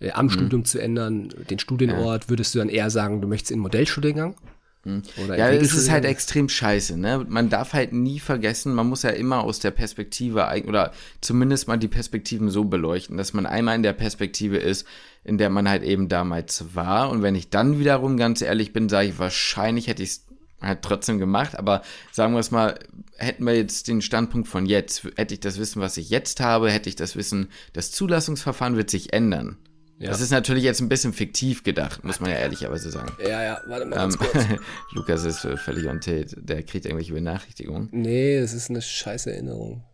[0.00, 0.30] äh, am hm.
[0.30, 2.30] Studium zu ändern, den Studienort, ja.
[2.30, 4.34] würdest du dann eher sagen, du möchtest in Modellstudiengang?
[4.84, 5.02] Hm.
[5.22, 7.26] Oder ja, es ist halt extrem scheiße, ne?
[7.28, 11.76] Man darf halt nie vergessen, man muss ja immer aus der Perspektive oder zumindest mal
[11.76, 14.86] die Perspektiven so beleuchten, dass man einmal in der Perspektive ist,
[15.22, 17.10] in der man halt eben damals war.
[17.10, 20.26] Und wenn ich dann wiederum ganz ehrlich bin, sage ich, wahrscheinlich hätte ich es
[20.62, 22.78] halt trotzdem gemacht, aber sagen wir es mal,
[23.16, 26.70] hätten wir jetzt den Standpunkt von jetzt, hätte ich das Wissen, was ich jetzt habe,
[26.70, 29.58] hätte ich das Wissen, das Zulassungsverfahren wird sich ändern.
[30.00, 30.08] Ja.
[30.08, 33.12] Das ist natürlich jetzt ein bisschen fiktiv gedacht, muss man ja ehrlicherweise sagen.
[33.22, 34.46] Ja, ja, warte mal ganz ähm, kurz.
[34.92, 36.40] Lukas ist völlig on tate.
[36.40, 37.90] Der kriegt irgendwelche Benachrichtigungen.
[37.92, 39.84] Nee, es ist eine scheiß Erinnerung.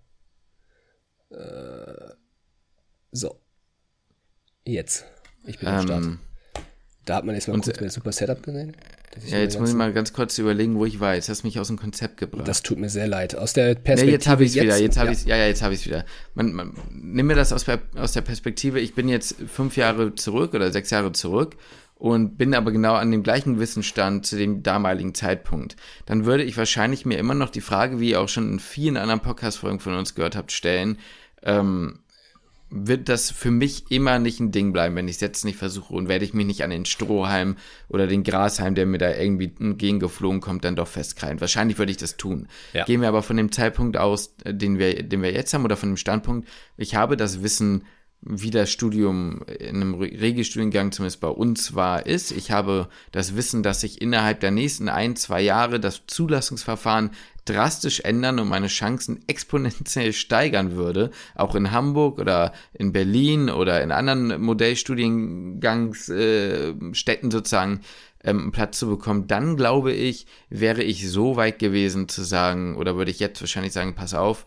[1.31, 2.13] Äh,
[3.11, 3.41] so.
[4.65, 5.07] Jetzt.
[5.45, 6.05] Ich bin am Start.
[6.05, 6.21] Ähm,
[7.05, 8.77] da hat man jetzt mal und, kurz mein super Setup gesehen.
[9.27, 11.15] Ja, jetzt muss ich mal ganz kurz überlegen, wo ich war.
[11.15, 12.47] Jetzt hast du mich aus dem Konzept gebracht.
[12.47, 13.37] Das tut mir sehr leid.
[13.37, 14.07] Aus der Perspektive.
[14.07, 14.77] Ja, jetzt habe ich es wieder.
[14.79, 15.13] Jetzt habe ja.
[15.13, 16.05] ich ja, ja, jetzt habe ich es wieder.
[16.35, 17.65] Man, man, nimm mir das aus,
[17.97, 18.81] aus der Perspektive.
[18.81, 21.57] Ich bin jetzt fünf Jahre zurück oder sechs Jahre zurück
[21.97, 25.77] und bin aber genau an dem gleichen Wissensstand zu dem damaligen Zeitpunkt.
[26.05, 28.97] Dann würde ich wahrscheinlich mir immer noch die Frage, wie ihr auch schon in vielen
[28.97, 30.99] anderen Podcast-Folgen von uns gehört habt, stellen.
[31.43, 32.01] Ähm,
[32.69, 35.95] wird das für mich immer nicht ein Ding bleiben, wenn ich es jetzt nicht versuche
[35.95, 37.57] und werde ich mich nicht an den Strohhalm
[37.89, 41.41] oder den Grashalm, der mir da irgendwie entgegengeflogen kommt, dann doch festkrallen.
[41.41, 42.49] Wahrscheinlich würde ich das tun.
[42.73, 42.85] Ja.
[42.85, 45.77] Gehen wir aber von dem Zeitpunkt aus, äh, den wir, den wir jetzt haben oder
[45.77, 47.85] von dem Standpunkt, ich habe das Wissen
[48.29, 52.33] wie das Studium in einem Regelstudiengang zumindest bei uns war, ist.
[52.33, 57.11] Ich habe das Wissen, dass sich innerhalb der nächsten ein, zwei Jahre das Zulassungsverfahren
[57.45, 63.81] drastisch ändern und meine Chancen exponentiell steigern würde, auch in Hamburg oder in Berlin oder
[63.83, 67.81] in anderen Modellstudiengangsstätten äh, sozusagen
[68.25, 72.97] ähm, Platz zu bekommen, dann glaube ich, wäre ich so weit gewesen zu sagen, oder
[72.97, 74.47] würde ich jetzt wahrscheinlich sagen, pass auf,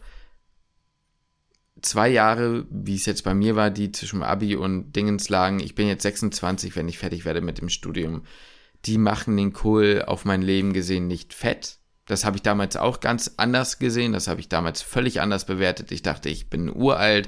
[1.81, 5.75] zwei Jahre, wie es jetzt bei mir war, die zwischen Abi und Dingens lagen, ich
[5.75, 8.23] bin jetzt 26, wenn ich fertig werde mit dem Studium,
[8.85, 11.77] die machen den Kohl auf mein Leben gesehen nicht fett.
[12.05, 15.91] Das habe ich damals auch ganz anders gesehen, das habe ich damals völlig anders bewertet.
[15.91, 17.27] Ich dachte, ich bin uralt,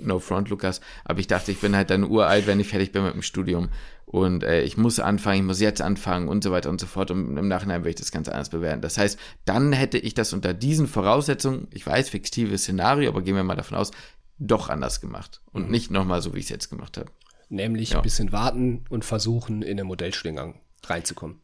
[0.00, 3.04] no front, Lukas, aber ich dachte, ich bin halt dann uralt, wenn ich fertig bin
[3.04, 3.68] mit dem Studium.
[4.12, 7.10] Und äh, ich muss anfangen, ich muss jetzt anfangen und so weiter und so fort.
[7.10, 8.82] Und im Nachhinein würde ich das ganz anders bewerten.
[8.82, 13.34] Das heißt, dann hätte ich das unter diesen Voraussetzungen, ich weiß, fiktives Szenario, aber gehen
[13.34, 13.90] wir mal davon aus,
[14.38, 15.40] doch anders gemacht.
[15.50, 15.70] Und mhm.
[15.70, 17.10] nicht nochmal so, wie ich es jetzt gemacht habe.
[17.48, 17.96] Nämlich ja.
[17.96, 21.40] ein bisschen warten und versuchen, in den Modellstudiengang reinzukommen.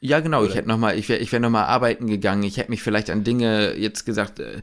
[0.00, 0.40] Ja, genau.
[0.40, 0.48] Oder?
[0.48, 2.42] Ich hätte noch mal, ich wäre, ich wäre noch mal arbeiten gegangen.
[2.42, 4.60] Ich hätte mich vielleicht an Dinge jetzt gesagt, äh,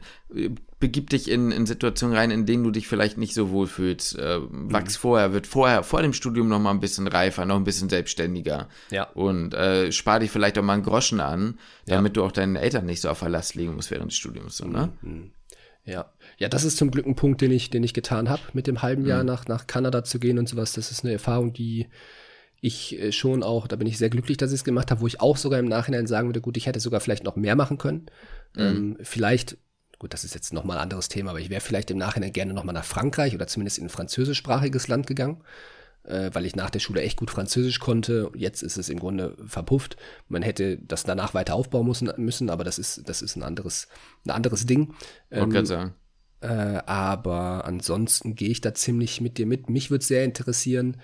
[0.78, 4.18] begib dich in, in Situationen rein, in denen du dich vielleicht nicht so wohl fühlst.
[4.18, 5.00] Äh, wachs mhm.
[5.00, 8.68] vorher, wird vorher vor dem Studium noch mal ein bisschen reifer, noch ein bisschen selbstständiger.
[8.90, 9.04] Ja.
[9.10, 12.22] Und äh, spar dich vielleicht auch mal einen Groschen an, damit ja.
[12.22, 14.92] du auch deinen Eltern nicht so auf Verlass liegen musst während des Studiums, so, ne?
[15.02, 15.30] Mhm.
[15.86, 16.12] Ja.
[16.38, 18.82] Ja, das ist zum Glück ein Punkt, den ich, den ich getan habe, mit dem
[18.82, 19.28] halben Jahr mhm.
[19.28, 20.72] nach, nach Kanada zu gehen und sowas.
[20.72, 21.86] Das ist eine Erfahrung, die
[22.60, 25.06] ich äh, schon auch, da bin ich sehr glücklich, dass ich es gemacht habe, wo
[25.06, 27.78] ich auch sogar im Nachhinein sagen würde, gut, ich hätte sogar vielleicht noch mehr machen
[27.78, 28.06] können.
[28.54, 28.62] Mhm.
[28.62, 29.56] Ähm, vielleicht,
[29.98, 32.52] gut, das ist jetzt nochmal ein anderes Thema, aber ich wäre vielleicht im Nachhinein gerne
[32.52, 35.42] nochmal nach Frankreich oder zumindest in ein französischsprachiges Land gegangen,
[36.04, 38.30] äh, weil ich nach der Schule echt gut Französisch konnte.
[38.34, 39.96] Jetzt ist es im Grunde verpufft.
[40.28, 43.88] Man hätte das danach weiter aufbauen müssen, müssen aber das ist, das ist ein anderes,
[44.24, 44.94] ein anderes Ding.
[45.30, 45.94] Ähm, kann sagen.
[46.40, 46.46] Äh,
[46.86, 49.70] aber ansonsten gehe ich da ziemlich mit dir mit.
[49.70, 50.98] Mich würde sehr interessieren,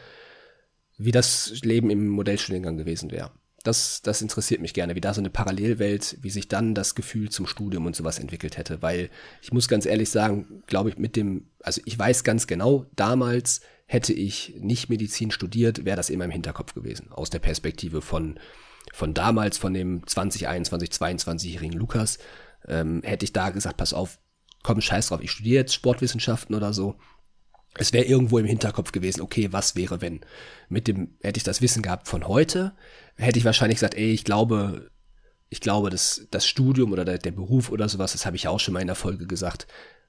[0.99, 3.31] wie das Leben im Modellstudiengang gewesen wäre.
[3.63, 7.31] Das, das interessiert mich gerne, wie da so eine Parallelwelt, wie sich dann das Gefühl
[7.31, 8.83] zum Studium und sowas entwickelt hätte.
[8.83, 9.11] Weil
[9.41, 13.61] ich muss ganz ehrlich sagen, glaube ich, mit dem, also ich weiß ganz genau, damals
[13.87, 17.13] hätte ich nicht Medizin studiert, wäre das immer im Hinterkopf gewesen.
[17.13, 18.39] Aus der Perspektive von,
[18.93, 22.19] von damals, von dem 2021, 22-jährigen Lukas,
[22.67, 24.19] ähm, hätte ich da gesagt, pass auf,
[24.63, 26.97] komm, scheiß drauf, ich studiere jetzt Sportwissenschaften oder so
[27.75, 30.21] es wäre irgendwo im Hinterkopf gewesen, okay, was wäre, wenn?
[30.69, 32.75] Mit dem, hätte ich das Wissen gehabt von heute,
[33.17, 34.91] hätte ich wahrscheinlich gesagt, ey, ich glaube,
[35.49, 38.61] ich glaube, dass das Studium oder der, der Beruf oder sowas, das habe ich auch
[38.61, 39.67] schon mal in der Folge gesagt,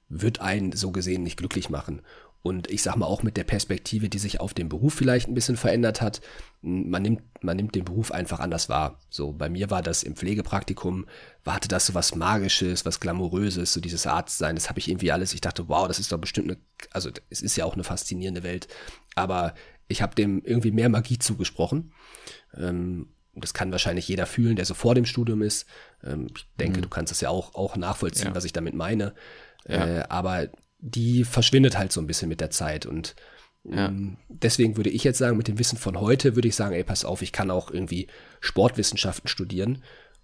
[0.08, 2.02] wird einen so gesehen nicht glücklich machen.
[2.44, 5.34] Und ich sag mal auch mit der Perspektive, die sich auf den Beruf vielleicht ein
[5.34, 6.20] bisschen verändert hat,
[6.60, 9.00] man nimmt, man nimmt den Beruf einfach anders wahr.
[9.08, 11.06] So, bei mir war das im Pflegepraktikum,
[11.42, 15.32] warte das so was Magisches, was Glamouröses, so dieses Arztsein, das habe ich irgendwie alles.
[15.32, 16.58] Ich dachte, wow, das ist doch bestimmt eine,
[16.90, 18.68] also es ist ja auch eine faszinierende Welt.
[19.14, 19.54] Aber
[19.88, 21.94] ich habe dem irgendwie mehr Magie zugesprochen.
[22.54, 25.64] Ähm, das kann wahrscheinlich jeder fühlen, der so vor dem Studium ist.
[26.04, 26.82] Ähm, ich denke, mhm.
[26.82, 28.34] du kannst das ja auch, auch nachvollziehen, ja.
[28.34, 29.14] was ich damit meine.
[29.66, 29.86] Ja.
[29.86, 30.48] Äh, aber
[30.84, 32.84] die verschwindet halt so ein bisschen mit der Zeit.
[32.84, 33.16] Und
[33.64, 33.86] ja.
[33.86, 36.84] Ähm, deswegen würde ich jetzt sagen, mit dem Wissen von heute würde ich sagen, ey,
[36.84, 38.08] pass auf, ich kann auch irgendwie
[38.40, 39.82] Sportwissenschaften studieren,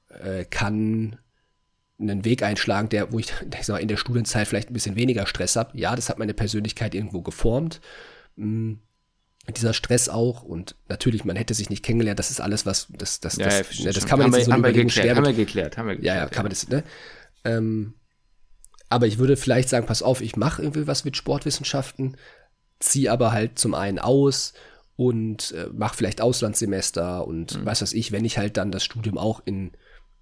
[0.08, 1.18] äh, kann
[1.98, 4.96] einen Weg einschlagen, der, wo ich, ich sag mal, in der Studienzeit vielleicht ein bisschen
[4.96, 5.78] weniger Stress habe.
[5.78, 7.80] Ja, das hat meine Persönlichkeit irgendwo geformt.
[8.36, 8.80] Mhm
[9.56, 13.18] dieser Stress auch und natürlich, man hätte sich nicht kennengelernt, das ist alles, was, das,
[13.18, 15.76] das, ja, das, ja, das kann man jetzt so haben wir geklärt, haben wir geklärt,
[15.76, 16.16] haben wir geklärt.
[16.16, 16.84] Ja, ja, kann man das, ne?
[17.44, 17.94] Ähm,
[18.90, 22.16] aber ich würde vielleicht sagen, pass auf, ich mache irgendwie was mit Sportwissenschaften,
[22.80, 24.52] ziehe aber halt zum einen aus
[24.96, 27.64] und äh, mache vielleicht Auslandssemester und mhm.
[27.64, 29.72] was weiß ich, wenn ich halt dann das Studium auch in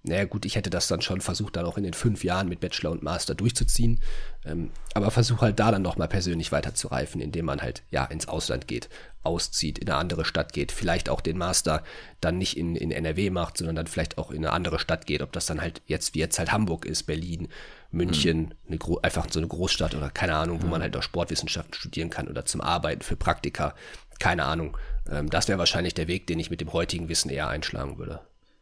[0.03, 2.61] naja gut, ich hätte das dann schon versucht, dann auch in den fünf Jahren mit
[2.61, 3.99] Bachelor und Master durchzuziehen.
[4.45, 8.67] Ähm, aber versuche halt da dann nochmal persönlich weiterzureifen, indem man halt ja ins Ausland
[8.67, 8.87] geht,
[9.23, 11.83] auszieht, in eine andere Stadt geht, vielleicht auch den Master
[12.21, 15.21] dann nicht in, in NRW macht, sondern dann vielleicht auch in eine andere Stadt geht,
[15.21, 17.49] ob das dann halt jetzt wie jetzt halt Hamburg ist, Berlin,
[17.91, 18.79] München, mhm.
[18.79, 22.27] eine, einfach so eine Großstadt oder keine Ahnung, wo man halt auch Sportwissenschaften studieren kann
[22.27, 23.73] oder zum Arbeiten für Praktika,
[24.19, 24.77] keine Ahnung.
[25.09, 28.21] Ähm, das wäre wahrscheinlich der Weg, den ich mit dem heutigen Wissen eher einschlagen würde.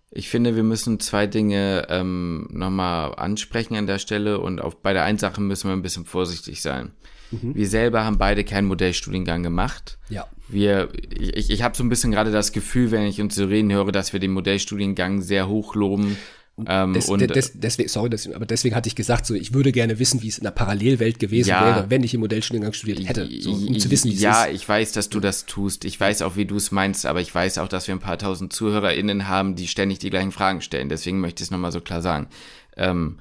[0.09, 4.93] Ich finde, wir müssen zwei Dinge ähm, nochmal ansprechen an der Stelle und auf, bei
[4.93, 6.93] der einen Sache müssen wir ein bisschen vorsichtig sein.
[7.31, 7.55] Mhm.
[7.55, 9.97] Wir selber haben beide keinen Modellstudiengang gemacht.
[10.07, 10.25] Ja.
[10.47, 13.71] Wir, ich, ich habe so ein bisschen gerade das Gefühl, wenn ich uns so reden
[13.73, 16.17] höre, dass wir den Modellstudiengang sehr hoch loben
[16.65, 19.71] ähm, des, und, des, deswegen, sorry, deswegen, aber deswegen hatte ich gesagt, so ich würde
[19.71, 23.07] gerne wissen, wie es in der Parallelwelt gewesen ja, wäre, wenn ich im Modellstudiengang studiert
[23.07, 24.47] hätte, so, um zu wissen, wie es ja, ist.
[24.47, 25.85] Ja, ich weiß, dass du das tust.
[25.85, 28.17] Ich weiß auch, wie du es meinst, aber ich weiß auch, dass wir ein paar
[28.17, 30.89] tausend ZuhörerInnen haben, die ständig die gleichen Fragen stellen.
[30.89, 32.27] Deswegen möchte ich es nochmal so klar sagen.
[32.75, 33.17] Ähm,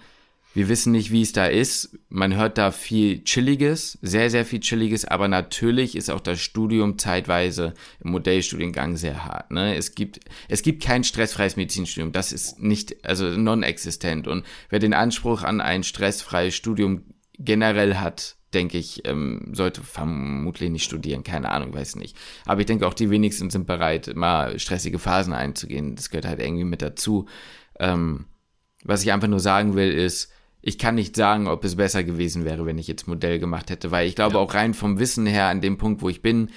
[0.56, 1.98] wir wissen nicht, wie es da ist.
[2.08, 6.96] Man hört da viel Chilliges, sehr, sehr viel Chilliges, aber natürlich ist auch das Studium
[6.96, 9.50] zeitweise im Modellstudiengang sehr hart.
[9.50, 9.76] Ne?
[9.76, 12.10] Es, gibt, es gibt kein stressfreies Medizinstudium.
[12.10, 14.28] Das ist nicht, also non-existent.
[14.28, 17.02] Und wer den Anspruch an ein stressfreies Studium
[17.38, 21.22] generell hat, denke ich, ähm, sollte vermutlich nicht studieren.
[21.22, 22.16] Keine Ahnung, weiß nicht.
[22.46, 25.96] Aber ich denke auch, die wenigsten sind bereit, mal stressige Phasen einzugehen.
[25.96, 27.26] Das gehört halt irgendwie mit dazu.
[27.78, 28.24] Ähm,
[28.84, 30.32] was ich einfach nur sagen will, ist,
[30.66, 33.92] ich kann nicht sagen, ob es besser gewesen wäre, wenn ich jetzt Modell gemacht hätte,
[33.92, 34.40] weil ich glaube ja.
[34.40, 36.50] auch rein vom Wissen her an dem Punkt, wo ich bin,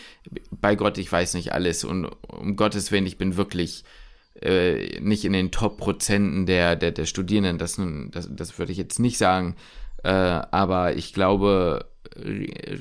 [0.50, 3.84] bei Gott, ich weiß nicht alles und um Gottes Willen, ich bin wirklich
[4.42, 7.80] äh, nicht in den Top-Prozenten der, der, der Studierenden, das,
[8.10, 9.56] das, das würde ich jetzt nicht sagen,
[10.04, 11.86] äh, aber ich glaube,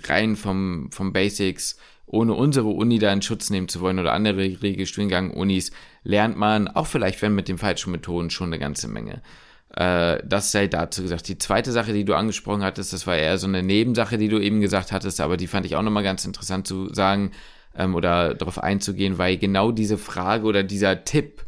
[0.08, 1.76] rein vom, vom Basics,
[2.06, 5.72] ohne unsere Uni da in Schutz nehmen zu wollen oder andere Regelstudiengang-Unis,
[6.04, 9.20] lernt man, auch vielleicht wenn mit den falschen Methoden, schon eine ganze Menge.
[9.78, 11.28] Äh, das sei dazu gesagt.
[11.28, 14.40] Die zweite Sache, die du angesprochen hattest, das war eher so eine Nebensache, die du
[14.40, 17.30] eben gesagt hattest, aber die fand ich auch nochmal ganz interessant zu sagen
[17.76, 21.46] ähm, oder darauf einzugehen, weil genau diese Frage oder dieser Tipp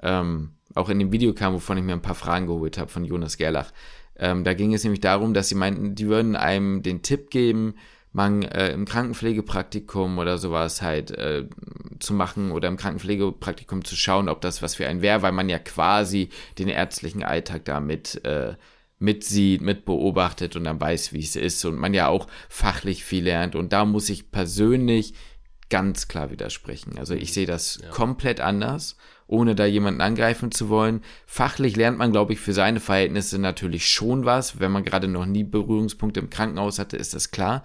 [0.00, 3.04] ähm, auch in dem Video kam, wovon ich mir ein paar Fragen geholt habe von
[3.04, 3.72] Jonas Gerlach.
[4.16, 7.74] Ähm, da ging es nämlich darum, dass sie meinten, die würden einem den Tipp geben,
[8.12, 11.46] man äh, im Krankenpflegepraktikum oder sowas halt äh,
[11.98, 15.48] zu machen oder im Krankenpflegepraktikum zu schauen, ob das was für ein wäre, weil man
[15.48, 18.54] ja quasi den ärztlichen Alltag damit äh,
[18.98, 23.56] mitsieht, mitbeobachtet und dann weiß, wie es ist und man ja auch fachlich viel lernt.
[23.56, 25.14] Und da muss ich persönlich
[25.70, 26.98] ganz klar widersprechen.
[26.98, 27.88] Also ich sehe das ja.
[27.88, 28.96] komplett anders,
[29.26, 31.00] ohne da jemanden angreifen zu wollen.
[31.26, 34.60] Fachlich lernt man, glaube ich, für seine Verhältnisse natürlich schon was.
[34.60, 37.62] Wenn man gerade noch nie Berührungspunkte im Krankenhaus hatte, ist das klar.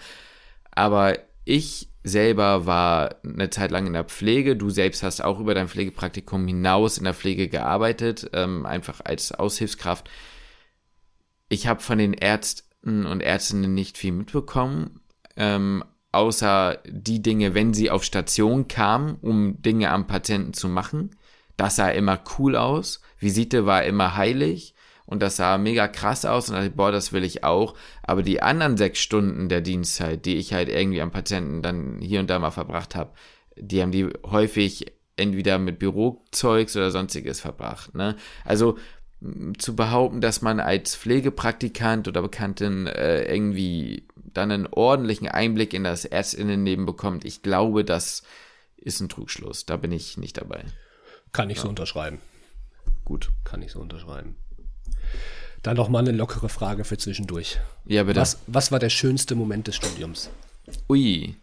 [0.77, 4.55] Aber ich selber war eine Zeit lang in der Pflege.
[4.55, 9.31] Du selbst hast auch über dein Pflegepraktikum hinaus in der Pflege gearbeitet, ähm, einfach als
[9.31, 10.07] Aushilfskraft.
[11.49, 15.01] Ich habe von den Ärzten und Ärztinnen nicht viel mitbekommen,
[15.35, 21.15] ähm, außer die Dinge, wenn sie auf Station kamen, um Dinge am Patienten zu machen.
[21.55, 23.01] Das sah immer cool aus.
[23.17, 24.75] Visite war immer heilig
[25.07, 27.75] und das sah mega krass aus und dachte, boah, das will ich auch.
[28.03, 32.19] Aber die anderen sechs Stunden der Dienstzeit, die ich halt irgendwie am Patienten dann hier
[32.19, 33.11] und da mal verbracht habe,
[33.55, 37.95] die haben die häufig entweder mit Bürozeugs oder sonstiges verbracht.
[37.95, 38.17] Ne?
[38.43, 38.77] Also
[39.57, 45.85] zu behaupten, dass man als Pflegepraktikant oder Bekanntin äh, irgendwie dann einen ordentlichen Einblick in
[45.85, 48.23] das Ärztinnenleben bekommt, ich glaube, das
[48.75, 49.65] ist ein Trugschluss.
[49.65, 50.65] Da bin ich nicht dabei.
[51.31, 51.63] Kann ich ja.
[51.63, 52.19] so unterschreiben.
[53.05, 53.31] Gut.
[53.45, 54.35] Kann ich so unterschreiben.
[55.63, 57.59] Dann noch mal eine lockere Frage für zwischendurch.
[57.85, 58.19] Ja, bitte.
[58.19, 60.29] Was, was war der schönste Moment des Studiums?
[60.89, 61.35] Ui.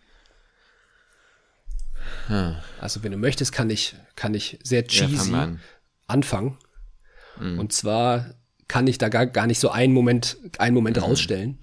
[2.28, 2.54] Hm.
[2.80, 5.60] Also, wenn du möchtest, kann ich, kann ich sehr cheesy ja, an.
[6.06, 6.58] anfangen.
[7.38, 7.58] Mhm.
[7.58, 8.34] Und zwar
[8.68, 11.02] kann ich da gar, gar nicht so einen Moment, einen Moment mhm.
[11.02, 11.58] rausstellen.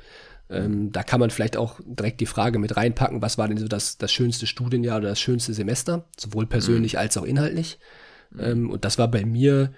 [0.49, 3.70] Ähm, da kann man vielleicht auch direkt die Frage mit reinpacken, was war denn so
[3.70, 6.99] das, das schönste Studienjahr oder das schönste Semester, sowohl persönlich mhm.
[6.99, 7.80] als auch inhaltlich.
[8.32, 8.39] Mhm.
[8.41, 9.76] Ähm, und das war bei mir hm,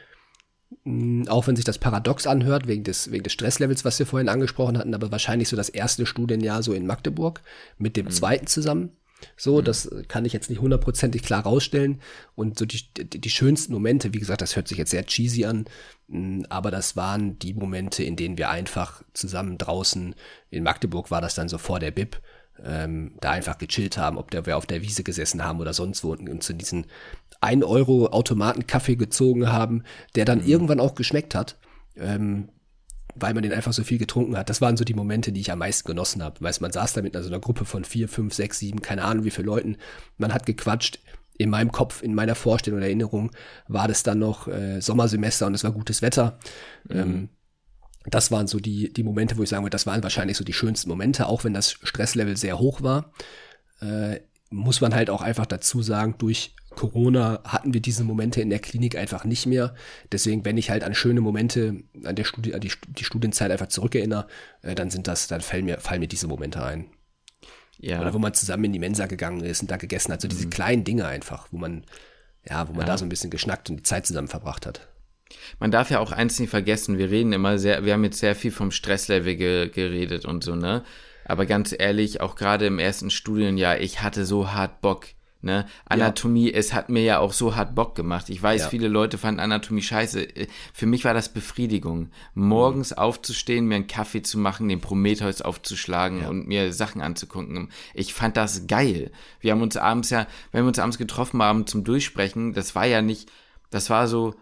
[1.28, 4.78] auch wenn sich das paradox anhört, wegen des, wegen des Stresslevels, was wir vorhin angesprochen
[4.78, 7.42] hatten, aber wahrscheinlich so das erste Studienjahr so in Magdeburg
[7.78, 8.12] mit dem mhm.
[8.12, 8.92] zweiten zusammen.
[9.38, 9.64] So, mhm.
[9.64, 12.02] das kann ich jetzt nicht hundertprozentig klar rausstellen.
[12.36, 15.46] Und so die, die, die, schönsten Momente, wie gesagt, das hört sich jetzt sehr cheesy
[15.46, 15.66] an,
[16.10, 20.16] hm, aber das waren die Momente, in denen wir einfach zusammen draußen,
[20.50, 22.22] in Magdeburg war das dann so vor der Bib,
[22.64, 26.04] ähm, da einfach gechillt haben, ob der, wir auf der Wiese gesessen haben oder sonst
[26.04, 26.86] wo und zu diesen
[27.44, 29.84] 1 Euro Automatenkaffee gezogen haben,
[30.16, 30.48] der dann mhm.
[30.48, 31.58] irgendwann auch geschmeckt hat,
[31.96, 32.50] ähm,
[33.16, 34.50] weil man den einfach so viel getrunken hat.
[34.50, 36.42] Das waren so die Momente, die ich am meisten genossen habe.
[36.42, 39.26] Weißt, man saß da mit so einer Gruppe von vier, fünf, sechs, sieben, keine Ahnung
[39.26, 39.78] wie viele Leuten.
[40.18, 41.00] Man hat gequatscht.
[41.38, 43.32] in meinem Kopf, in meiner Vorstellung und Erinnerung
[43.68, 46.38] war das dann noch äh, Sommersemester und es war gutes Wetter.
[46.88, 47.00] Mhm.
[47.00, 47.30] Ähm,
[48.06, 50.54] das waren so die, die Momente, wo ich sagen würde, das waren wahrscheinlich so die
[50.54, 53.12] schönsten Momente, auch wenn das Stresslevel sehr hoch war.
[53.82, 54.20] Äh,
[54.50, 58.60] muss man halt auch einfach dazu sagen, durch Corona hatten wir diese Momente in der
[58.60, 59.76] Klinik einfach nicht mehr.
[60.12, 63.68] Deswegen, wenn ich halt an schöne Momente an der Studi an die, die Studienzeit einfach
[63.68, 64.28] zurückerinnere,
[64.62, 66.86] äh, dann sind das, dann fallen mir, fallen mir diese Momente ein.
[67.80, 68.00] Ja.
[68.00, 70.22] Oder wo man zusammen in die Mensa gegangen ist und da gegessen hat.
[70.22, 70.52] So diese mhm.
[70.52, 71.84] kleinen Dinge einfach, wo man,
[72.48, 72.88] ja, wo man ja.
[72.88, 74.88] da so ein bisschen geschnackt und die Zeit zusammen verbracht hat.
[75.60, 78.36] Man darf ja auch eins nicht vergessen, wir reden immer sehr, wir haben jetzt sehr
[78.36, 80.84] viel vom Stresslevel ge geredet und so, ne?
[81.26, 85.08] Aber ganz ehrlich, auch gerade im ersten Studienjahr, ich hatte so hart Bock.
[85.44, 85.66] Ne?
[85.86, 86.58] Anatomie, ja.
[86.58, 88.30] es hat mir ja auch so hart Bock gemacht.
[88.30, 88.70] Ich weiß, ja.
[88.70, 90.26] viele Leute fanden Anatomie scheiße.
[90.74, 92.12] Für mich war das Befriedigung.
[92.34, 92.98] Morgens mhm.
[93.00, 96.30] aufzustehen, mir einen Kaffee zu machen, den Prometheus aufzuschlagen ja.
[96.30, 97.70] und mir Sachen anzugucken.
[97.94, 99.12] Ich fand das geil.
[99.42, 102.86] Wir haben uns abends ja, wenn wir uns abends getroffen haben zum Durchsprechen, das war
[102.86, 103.30] ja nicht,
[103.70, 104.36] das war so,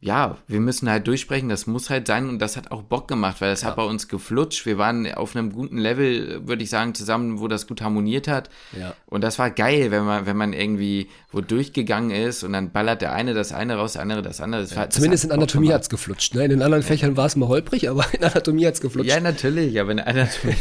[0.00, 3.40] ja, wir müssen halt durchsprechen, das muss halt sein und das hat auch Bock gemacht,
[3.40, 3.68] weil das ja.
[3.68, 4.64] hat bei uns geflutscht.
[4.64, 8.48] Wir waren auf einem guten Level, würde ich sagen, zusammen, wo das gut harmoniert hat.
[8.78, 8.94] Ja.
[9.06, 13.02] Und das war geil, wenn man, wenn man irgendwie wo durchgegangen ist und dann ballert
[13.02, 14.62] der eine das eine raus, der andere das andere.
[14.62, 16.44] Das ja, war, zumindest in Anatomie hat's geflutscht, ne?
[16.44, 19.10] In den anderen Fächern war es mal holprig, aber in Anatomie hat's geflutscht.
[19.10, 20.54] Ja, natürlich, aber in Anatomie.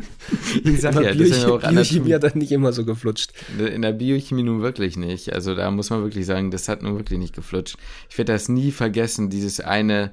[0.64, 3.32] ich sag ja, Biochemie, ja auch Biochemie hat dann nicht immer so geflutscht.
[3.58, 5.32] In der Biochemie nun wirklich nicht.
[5.32, 7.76] Also da muss man wirklich sagen, das hat nun wirklich nicht geflutscht.
[8.10, 10.12] Ich werde das nie vergessen, dieses eine,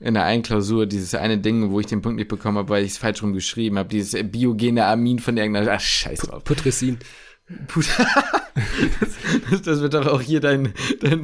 [0.00, 2.84] in der einen Klausur, dieses eine Ding, wo ich den Punkt nicht bekommen habe, weil
[2.84, 6.44] ich es falsch rum geschrieben habe, dieses biogene Amin von irgendeiner, ach, scheiß drauf.
[6.44, 6.98] Putressin.
[9.50, 11.22] das, das, wird doch auch hier dein, dein,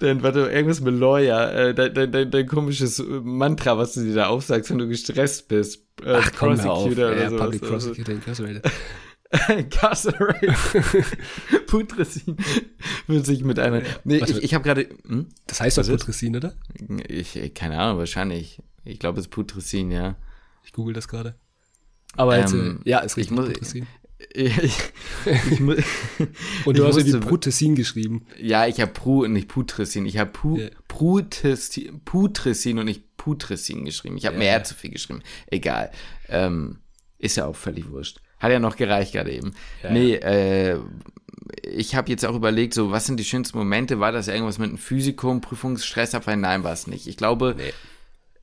[0.00, 4.14] dein warte, irgendwas mit Lawyer, äh, dein, dein, dein, dein, komisches Mantra, was du dir
[4.14, 5.84] da aufsagst, wenn du gestresst bist.
[6.04, 6.86] Äh, Ach, komm Prosecutor auf.
[6.90, 7.36] oder ja, so.
[7.36, 8.62] Public Prosecutor Incarcerated.
[9.48, 10.54] Incarcerate.
[11.66, 12.36] Putressin
[13.06, 13.82] wird sich mit einer.
[14.04, 14.88] Nee, Was, ich, ich habe gerade.
[15.06, 15.28] Hm?
[15.46, 16.54] Das heißt doch Putressin, oder?
[17.08, 18.62] Ich, keine Ahnung, wahrscheinlich.
[18.84, 20.16] Ich glaube, es ist Putressin, ja.
[20.64, 21.34] Ich google das gerade.
[22.16, 23.36] Aber jetzt, ähm, ja, ist richtig.
[23.36, 23.86] Muss, Putressin.
[24.32, 24.72] Ich, ich,
[25.50, 28.24] ich, und du hast irgendwie Putressin geschrieben.
[28.40, 30.06] Ja, ich habe Pru und nicht Putressin.
[30.06, 30.70] Ich habe Pu, yeah.
[30.88, 34.16] Putressin, und nicht Putressin geschrieben.
[34.16, 34.44] Ich habe yeah.
[34.44, 35.22] mehr zu viel geschrieben.
[35.48, 35.90] Egal.
[36.30, 36.78] Ähm,
[37.18, 38.20] ist ja auch völlig wurscht.
[38.38, 39.54] Hat ja noch gereicht gerade eben.
[39.82, 40.78] Ja, nee, äh,
[41.62, 44.00] ich habe jetzt auch überlegt, so, was sind die schönsten Momente?
[44.00, 46.36] War das irgendwas mit einem Physikum, Prüfungsstressabfall?
[46.36, 47.06] Nein, war es nicht.
[47.06, 47.72] Ich glaube, nee.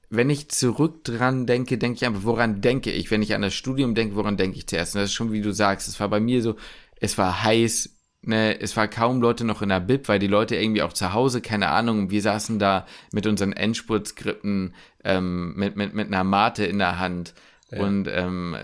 [0.09, 3.11] wenn ich zurück dran denke, denke ich einfach, woran denke ich?
[3.11, 4.95] Wenn ich an das Studium denke, woran denke ich zuerst?
[4.95, 6.55] Und das ist schon, wie du sagst, es war bei mir so,
[6.99, 7.89] es war heiß,
[8.21, 11.13] ne, es war kaum Leute noch in der Bib, weil die Leute irgendwie auch zu
[11.13, 14.73] Hause, keine Ahnung, wir saßen da mit unseren Endspurtskripten,
[15.03, 17.33] ähm, mit, mit, mit einer Mate in der Hand
[17.79, 18.55] und ähm,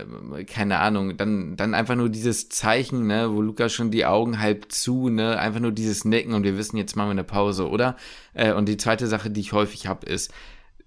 [0.46, 4.70] keine Ahnung, dann, dann einfach nur dieses Zeichen, ne, wo Lukas schon die Augen halb
[4.72, 7.96] zu, ne, einfach nur dieses Nicken und wir wissen, jetzt machen wir eine Pause, oder?
[8.34, 10.32] Äh, und die zweite Sache, die ich häufig habe, ist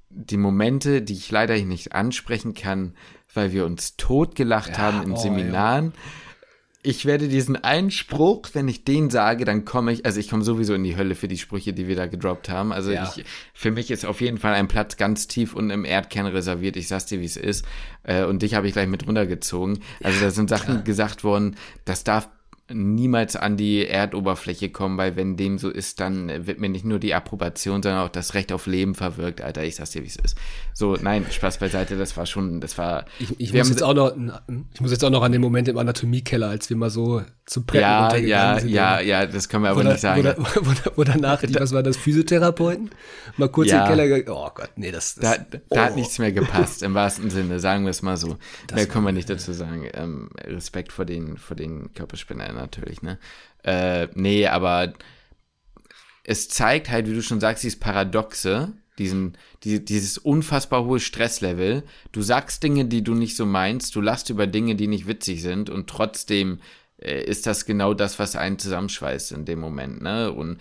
[0.09, 2.93] die Momente, die ich leider nicht ansprechen kann,
[3.33, 5.85] weil wir uns totgelacht ja, haben in oh, Seminaren.
[5.85, 6.01] Ja
[6.85, 10.43] ich werde diesen einen Spruch, wenn ich den sage, dann komme ich, also ich komme
[10.43, 12.73] sowieso in die Hölle für die Sprüche, die wir da gedroppt haben.
[12.73, 13.09] Also ja.
[13.15, 13.23] ich,
[13.53, 16.75] für mich ist auf jeden Fall ein Platz ganz tief und im Erdkern reserviert.
[16.75, 17.65] Ich sag's dir, wie es ist.
[18.03, 19.79] Äh, und dich habe ich gleich mit runtergezogen.
[20.03, 20.83] Also ja, da sind Sachen klar.
[20.83, 21.55] gesagt worden,
[21.85, 22.27] das darf
[22.71, 26.97] niemals an die Erdoberfläche kommen, weil wenn dem so ist, dann wird mir nicht nur
[26.97, 29.63] die Approbation, sondern auch das Recht auf Leben verwirkt, Alter.
[29.63, 30.37] Ich sag's dir, wie es ist.
[30.73, 33.05] So, nein, Spaß beiseite, das war schon, das war.
[33.19, 34.13] Ich, ich muss jetzt auch noch,
[34.73, 37.63] ich muss jetzt auch noch an den Moment im Anatomiekeller, als wir mal so zu
[37.63, 40.23] Preppen Ja, ja, sind, ja, ja, das können wir aber nicht sagen.
[40.37, 42.91] Wo, wo, wo, wo danach, die, was war das, Physiotherapeuten?
[43.35, 44.37] Mal kurz ja, in den Keller gegangen.
[44.37, 45.75] Oh Gott, nee, das, das da, oh.
[45.75, 48.37] da hat nichts mehr gepasst, im wahrsten Sinne, sagen wir es mal so.
[48.67, 49.89] Das Mehr können wir nicht dazu sagen.
[49.93, 53.19] Ähm, Respekt vor den, vor den Körperspinnern natürlich, ne?
[53.63, 54.93] Äh, nee, aber
[56.23, 61.83] es zeigt halt, wie du schon sagst, dieses Paradoxe, diesen, die, dieses unfassbar hohe Stresslevel.
[62.11, 65.41] Du sagst Dinge, die du nicht so meinst, du lachst über Dinge, die nicht witzig
[65.41, 66.59] sind und trotzdem
[66.97, 70.31] äh, ist das genau das, was einen zusammenschweißt in dem Moment, ne?
[70.31, 70.59] Und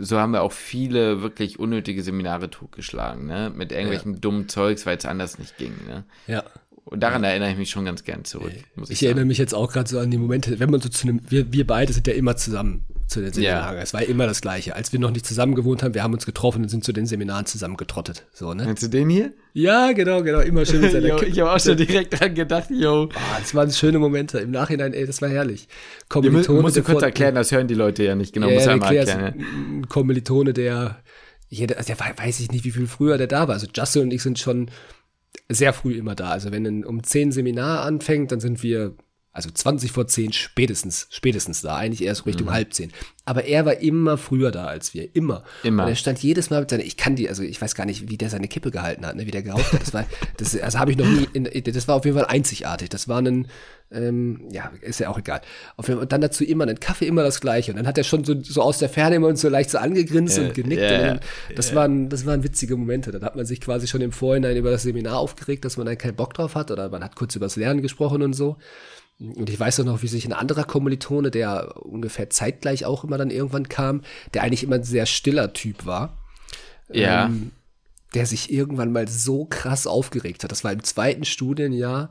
[0.00, 3.52] so haben wir auch viele wirklich unnötige Seminare totgeschlagen, ne?
[3.54, 4.18] Mit irgendwelchen ja.
[4.18, 6.04] dummen Zeugs, weil es anders nicht ging, ne?
[6.26, 6.44] Ja.
[6.88, 7.30] Und daran ja.
[7.30, 8.52] erinnere ich mich schon ganz gern zurück.
[8.84, 11.08] ich, ich erinnere mich jetzt auch gerade so an die Momente, wenn man so zu
[11.08, 13.76] einem, wir, wir beide sind ja immer zusammen zu den Seminaren.
[13.76, 13.82] Ja.
[13.82, 14.76] Es war immer das Gleiche.
[14.76, 17.06] Als wir noch nicht zusammen gewohnt haben, wir haben uns getroffen und sind zu den
[17.06, 18.24] Seminaren zusammen getrottet.
[18.32, 18.72] So, ne?
[18.76, 19.32] Zu den hier?
[19.52, 20.38] Ja, genau, genau.
[20.38, 23.08] Immer schön mit seiner yo, Ich habe auch schon direkt dran gedacht, yo.
[23.14, 24.38] Ah, das waren schöne Momente.
[24.38, 25.66] Im Nachhinein, ey, das war herrlich.
[26.08, 26.62] Kommilitone.
[26.62, 28.46] Musst du kurz erklären, das hören die Leute ja nicht genau.
[28.46, 29.34] Ja, muss ja mal erklären.
[29.80, 31.02] Ein Kommilitone, der,
[31.48, 33.54] jeder, also der weiß ich nicht, wie viel früher der da war.
[33.54, 34.70] Also Justin und ich sind schon
[35.48, 36.30] sehr früh immer da.
[36.30, 38.94] Also wenn ein um zehn Seminar anfängt, dann sind wir
[39.36, 42.52] Also 20 vor 10 spätestens, spätestens da, eigentlich erst Richtung mhm.
[42.52, 42.90] halb 10.
[43.26, 45.44] Aber er war immer früher da als wir, immer.
[45.62, 45.82] Immer.
[45.82, 48.08] Und er stand jedes Mal mit seiner, ich kann die, also ich weiß gar nicht,
[48.08, 49.82] wie der seine Kippe gehalten hat, ne, wie der geraucht hat.
[49.82, 50.06] Das war,
[50.38, 52.88] das, also habe ich noch nie, in, das war auf jeden Fall einzigartig.
[52.88, 53.46] Das war ein,
[53.96, 55.40] ähm, ja, ist ja auch egal.
[55.76, 57.72] Und dann dazu immer einen Kaffee, immer das Gleiche.
[57.72, 59.78] Und dann hat er schon so, so aus der Ferne immer uns so leicht so
[59.78, 60.82] angegrinst yeah, und genickt.
[60.82, 61.20] Yeah, und
[61.56, 61.76] das, yeah.
[61.76, 63.10] waren, das waren witzige Momente.
[63.10, 65.98] Dann hat man sich quasi schon im Vorhinein über das Seminar aufgeregt, dass man dann
[65.98, 68.56] keinen Bock drauf hat oder man hat kurz über das Lernen gesprochen und so.
[69.18, 73.16] Und ich weiß auch noch, wie sich ein anderer Kommilitone, der ungefähr zeitgleich auch immer
[73.16, 74.02] dann irgendwann kam,
[74.34, 76.18] der eigentlich immer ein sehr stiller Typ war.
[76.92, 77.26] Ja.
[77.26, 77.52] Ähm,
[78.14, 80.52] der sich irgendwann mal so krass aufgeregt hat.
[80.52, 82.10] Das war im zweiten Studienjahr.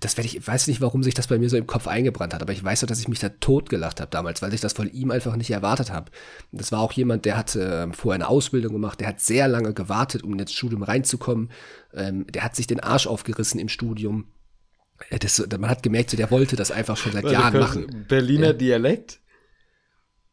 [0.00, 2.42] Das werde ich, weiß nicht, warum sich das bei mir so im Kopf eingebrannt hat,
[2.42, 4.90] aber ich weiß doch, dass ich mich da totgelacht habe damals, weil ich das von
[4.92, 6.10] ihm einfach nicht erwartet habe.
[6.50, 9.74] Das war auch jemand, der hatte äh, vorher eine Ausbildung gemacht, der hat sehr lange
[9.74, 11.52] gewartet, um ins Studium reinzukommen.
[11.94, 14.26] Ähm, der hat sich den Arsch aufgerissen im Studium
[15.10, 18.04] das, man hat gemerkt, so, der wollte das einfach schon seit Jahren machen.
[18.08, 18.52] Berliner ja.
[18.52, 19.20] Dialekt?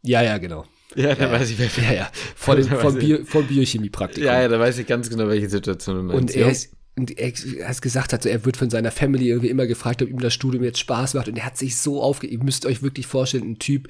[0.03, 0.65] Ja, ja, genau.
[0.95, 1.69] Ja, da ja, weiß ich, wer.
[1.83, 2.09] Ja, ja.
[2.35, 4.25] Von, den, von, Bio, von Biochemie-Praktikum.
[4.25, 6.21] Ja, ja, da weiß ich ganz genau, welche Situation du meinst.
[6.21, 6.71] Und er, ist,
[7.07, 7.31] er
[7.67, 10.33] hat gesagt hat, so, er wird von seiner Family irgendwie immer gefragt, ob ihm das
[10.33, 11.27] Studium jetzt Spaß macht.
[11.27, 12.33] Und er hat sich so aufgeregt.
[12.33, 13.87] Ihr müsst euch wirklich vorstellen, ein Typ,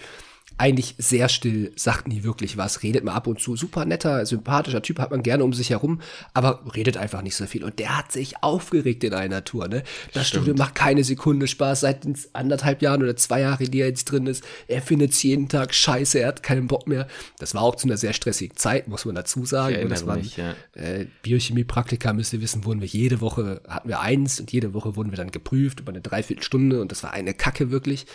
[0.60, 3.56] eigentlich sehr still, sagt nie wirklich was, redet mal ab und zu.
[3.56, 6.02] Super netter, sympathischer Typ, hat man gerne um sich herum,
[6.34, 7.64] aber redet einfach nicht so viel.
[7.64, 9.84] Und der hat sich aufgeregt in einer Tour, ne?
[10.14, 10.44] Das Stimmt.
[10.44, 14.28] Studio macht keine Sekunde Spaß seit anderthalb Jahren oder zwei Jahren, die er jetzt drin
[14.28, 14.44] ist.
[14.68, 17.08] Er findet es jeden Tag scheiße, er hat keinen Bock mehr.
[17.38, 19.76] Das war auch zu einer sehr stressigen Zeit, muss man dazu sagen.
[19.76, 20.56] Ich und das waren ja.
[20.74, 24.98] äh, Biochemie-Praktika, müsst ihr wissen, wurden wir jede Woche, hatten wir eins und jede Woche
[24.98, 28.06] wurden wir dann geprüft über eine Dreiviertelstunde und das war eine Kacke wirklich.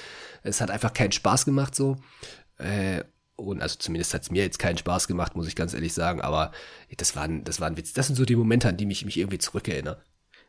[0.45, 1.97] Es hat einfach keinen Spaß gemacht so.
[2.59, 3.03] Äh,
[3.37, 6.21] und also zumindest hat es mir jetzt keinen Spaß gemacht, muss ich ganz ehrlich sagen.
[6.21, 6.53] Aber
[6.97, 7.93] das war, ein, das war ein Witz.
[7.93, 9.99] Das sind so die Momente, an die mich, mich irgendwie zurückerinnere.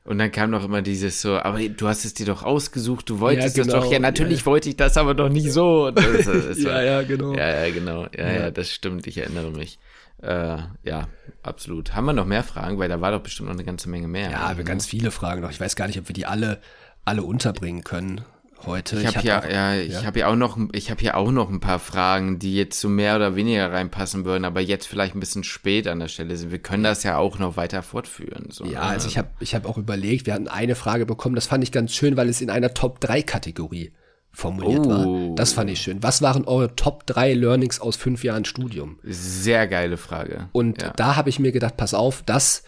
[0.03, 3.19] Und dann kam noch immer dieses so, aber du hast es dir doch ausgesucht, du
[3.19, 3.75] wolltest ja, genau.
[3.77, 3.91] das doch.
[3.91, 5.89] Ja, natürlich ja, wollte ich das, aber doch nicht so.
[5.89, 7.33] Das, das ja, war, ja, genau.
[7.33, 8.05] Ja, ja, genau.
[8.15, 9.79] Ja, ja, das stimmt, ich erinnere mich.
[10.21, 11.07] Äh, ja,
[11.41, 11.95] absolut.
[11.95, 12.77] Haben wir noch mehr Fragen?
[12.77, 14.29] Weil da war doch bestimmt noch eine ganze Menge mehr.
[14.29, 14.63] Ja, wir ne?
[14.63, 15.49] ganz viele Fragen noch.
[15.49, 16.61] Ich weiß gar nicht, ob wir die alle,
[17.03, 18.21] alle unterbringen können
[18.66, 18.99] heute.
[18.99, 20.03] Ich habe hier, auch, ja, ich ja?
[20.03, 22.89] habe hier auch noch, ich habe hier auch noch ein paar Fragen, die jetzt so
[22.89, 26.51] mehr oder weniger reinpassen würden, aber jetzt vielleicht ein bisschen spät an der Stelle sind.
[26.51, 28.47] Wir können das ja auch noch weiter fortführen.
[28.51, 28.82] So, ja, ne?
[28.82, 30.26] also ich habe, ich habe auch überlegt.
[30.26, 32.99] Wir hatten eine Frage bekommen, das fand ich ganz schön, weil es in einer Top
[32.99, 33.91] 3 Kategorie
[34.36, 34.89] formuliert oh.
[34.89, 35.36] war.
[35.36, 36.03] Das fand ich schön.
[36.03, 38.99] Was waren eure Top 3 Learnings aus fünf Jahren Studium?
[39.03, 40.49] Sehr geile Frage.
[40.51, 40.91] Und ja.
[40.95, 42.63] da habe ich mir gedacht, pass auf, das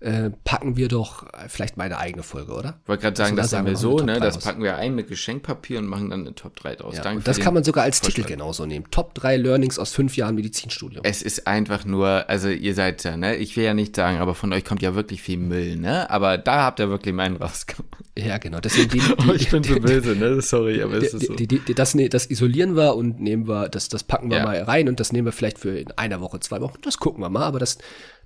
[0.00, 2.78] äh, packen wir doch vielleicht meine eigene Folge, oder?
[2.82, 4.18] Ich wollte gerade sagen, das sagen wir so, ne?
[4.18, 6.96] Das packen wir ein mit Geschenkpapier und machen dann eine Top 3 draus.
[6.96, 8.00] Ja, Danke das kann man sogar als.
[8.00, 8.86] Titel genauso nehmen.
[8.90, 11.04] Top 3 Learnings aus fünf Jahren Medizinstudium.
[11.04, 13.36] Es ist einfach nur, also ihr seid ja, ne?
[13.36, 16.08] Ich will ja nicht sagen, aber von euch kommt ja wirklich viel Müll, ne?
[16.08, 17.86] Aber da habt ihr wirklich meinen rausgemacht.
[18.16, 18.60] Ja, genau.
[18.60, 20.40] Deswegen die, die, oh, ich bin so böse, ne?
[20.40, 21.34] Sorry, aber es ist so.
[21.34, 24.44] Die, die, das, ne, das isolieren wir und nehmen wir, das, das packen wir ja.
[24.44, 26.78] mal rein und das nehmen wir vielleicht für in einer Woche, zwei Wochen.
[26.80, 27.76] Das gucken wir mal, aber das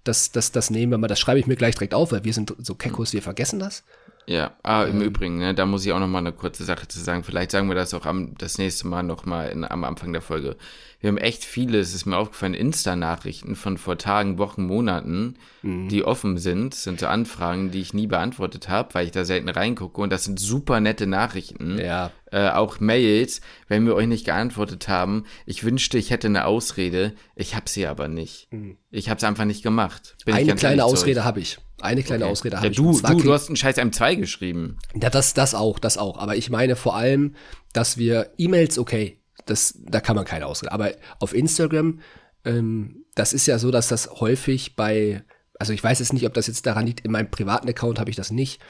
[0.04, 2.32] das, das, das nehmen wir mal, das schreibe ich mir gleich direkt auf, weil wir
[2.32, 3.84] sind so Kekos, wir vergessen das.
[4.26, 6.88] Ja, ah, im ähm, Übrigen, ne, da muss ich auch noch mal eine kurze Sache
[6.88, 7.24] zu sagen.
[7.24, 10.22] Vielleicht sagen wir das auch am, das nächste Mal noch mal in, am Anfang der
[10.22, 10.56] Folge.
[11.04, 15.90] Wir haben echt viele, es ist mir aufgefallen, Insta-Nachrichten von vor Tagen, Wochen, Monaten, mhm.
[15.90, 16.74] die offen sind.
[16.74, 20.00] Sind so Anfragen, die ich nie beantwortet habe, weil ich da selten reingucke.
[20.00, 21.78] Und das sind super nette Nachrichten.
[21.78, 22.10] Ja.
[22.32, 25.24] Äh, auch Mails, wenn wir euch nicht geantwortet haben.
[25.44, 27.12] Ich wünschte, ich hätte eine Ausrede.
[27.36, 28.50] Ich habe sie aber nicht.
[28.50, 28.78] Mhm.
[28.90, 30.16] Ich habe es einfach nicht gemacht.
[30.24, 31.58] Bin Eine kleine Ausrede habe ich.
[31.82, 32.32] Eine kleine okay.
[32.32, 32.78] Ausrede habe ja, ich.
[32.78, 34.78] Du, du, du hast einen scheiß M2 geschrieben.
[34.98, 36.16] Ja, das, das auch, das auch.
[36.16, 37.34] Aber ich meine vor allem,
[37.74, 40.72] dass wir E-Mails, okay, das, da kann man keine Ausrede.
[40.72, 42.00] Aber auf Instagram,
[42.44, 45.22] ähm, das ist ja so, dass das häufig bei,
[45.58, 48.10] also ich weiß jetzt nicht, ob das jetzt daran liegt, in meinem privaten Account habe
[48.10, 48.60] ich das nicht.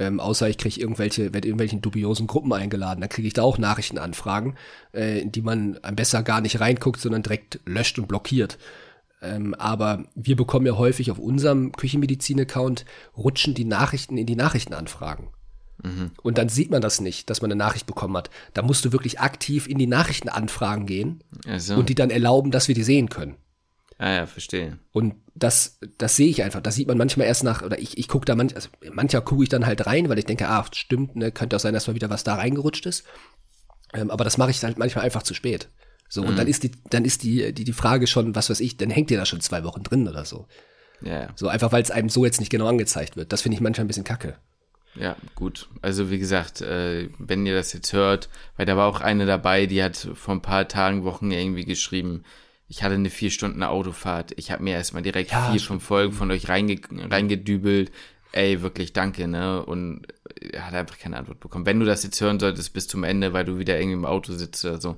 [0.00, 3.58] Ähm, außer ich kriege irgendwelche, werde irgendwelchen dubiosen Gruppen eingeladen, dann kriege ich da auch
[3.58, 4.56] Nachrichtenanfragen,
[4.92, 8.58] äh, in die man besser gar nicht reinguckt, sondern direkt löscht und blockiert.
[9.22, 12.84] Ähm, aber wir bekommen ja häufig auf unserem Küchenmedizin-Account
[13.16, 15.28] rutschen die Nachrichten in die Nachrichtenanfragen.
[15.82, 16.12] Mhm.
[16.22, 18.30] Und dann sieht man das nicht, dass man eine Nachricht bekommen hat.
[18.52, 21.74] Da musst du wirklich aktiv in die Nachrichtenanfragen gehen also.
[21.74, 23.36] und die dann erlauben, dass wir die sehen können.
[23.98, 24.78] Ah ja, verstehe.
[24.92, 26.60] Und das, das sehe ich einfach.
[26.60, 29.44] Das sieht man manchmal erst nach, oder ich, ich gucke da manch, also mancher gucke
[29.44, 31.94] ich dann halt rein, weil ich denke, ah, stimmt, ne, könnte auch sein, dass mal
[31.94, 33.04] wieder was da reingerutscht ist.
[33.92, 35.68] Ähm, aber das mache ich halt manchmal einfach zu spät.
[36.08, 36.28] So, mhm.
[36.28, 38.90] und dann ist die, dann ist die, die, die Frage schon, was weiß ich, dann
[38.90, 40.46] hängt ihr da schon zwei Wochen drin oder so.
[41.00, 41.28] Ja, ja.
[41.36, 43.32] So, einfach weil es einem so jetzt nicht genau angezeigt wird.
[43.32, 44.36] Das finde ich manchmal ein bisschen kacke.
[44.96, 45.68] Ja, gut.
[45.82, 49.66] Also wie gesagt, äh, wenn ihr das jetzt hört, weil da war auch eine dabei,
[49.66, 52.24] die hat vor ein paar Tagen, Wochen irgendwie geschrieben,
[52.68, 54.32] ich hatte eine vier Stunden Autofahrt.
[54.36, 57.92] Ich habe mir erstmal direkt ja, vier, fünf Folgen von euch reinge reingedübelt.
[58.32, 59.64] Ey, wirklich danke, ne?
[59.64, 60.06] Und
[60.40, 61.66] er hat einfach keine Antwort bekommen.
[61.66, 64.32] Wenn du das jetzt hören solltest bis zum Ende, weil du wieder irgendwie im Auto
[64.32, 64.96] sitzt oder so,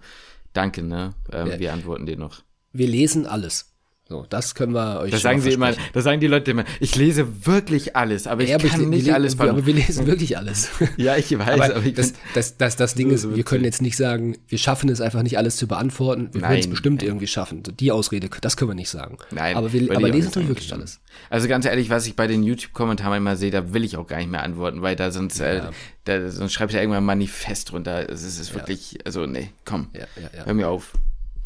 [0.53, 1.15] danke, ne?
[1.33, 1.59] Ähm, ja.
[1.59, 2.43] Wir antworten dir noch.
[2.73, 3.76] Wir lesen alles.
[4.09, 6.95] So, das können wir euch Das sagen sie immer, das sagen die Leute immer, ich
[6.95, 10.07] lese wirklich alles, aber ich ja, aber kann ich, nicht alles aber, aber wir lesen
[10.07, 10.71] wirklich alles.
[10.97, 13.83] ja, ich weiß, aber, aber ich das, das, das, das Ding ist, wir können jetzt
[13.83, 16.29] nicht sagen, wir schaffen es einfach nicht alles zu beantworten.
[16.31, 17.09] Wir können es bestimmt nein.
[17.09, 17.65] irgendwie schaffen.
[17.65, 19.19] Die Ausrede, das können wir nicht sagen.
[19.33, 21.01] Nein, aber wir aber lesen tun wirklich alles.
[21.29, 24.19] Also ganz ehrlich, was ich bei den YouTube-Kommentaren immer sehe, da will ich auch gar
[24.19, 25.69] nicht mehr antworten, weil da sonst, äh, ja.
[25.69, 25.73] äh,
[26.05, 28.09] da, sonst schreibt ja irgendwann Manifest runter.
[28.09, 28.99] Es ist, ist wirklich, ja.
[29.05, 29.89] also nee, komm,
[30.45, 30.93] hör mir auf.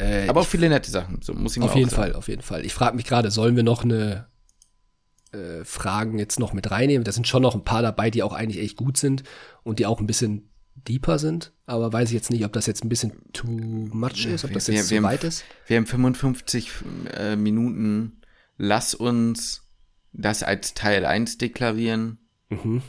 [0.01, 2.01] Äh, Aber auch viele nette Sachen, so muss ich mal Auf jeden sagen.
[2.01, 2.65] Fall, auf jeden Fall.
[2.65, 4.27] Ich frage mich gerade, sollen wir noch eine
[5.31, 7.03] äh, Fragen jetzt noch mit reinnehmen?
[7.03, 9.23] Da sind schon noch ein paar dabei, die auch eigentlich echt gut sind
[9.63, 10.49] und die auch ein bisschen
[10.87, 14.43] deeper sind, aber weiß ich jetzt nicht, ob das jetzt ein bisschen too much ist,
[14.43, 15.43] ob das jetzt zu weit ist.
[15.67, 16.71] Wir haben 55
[17.15, 18.21] äh, Minuten.
[18.57, 19.67] Lass uns
[20.13, 22.17] das als Teil 1 deklarieren
[22.49, 22.81] mhm.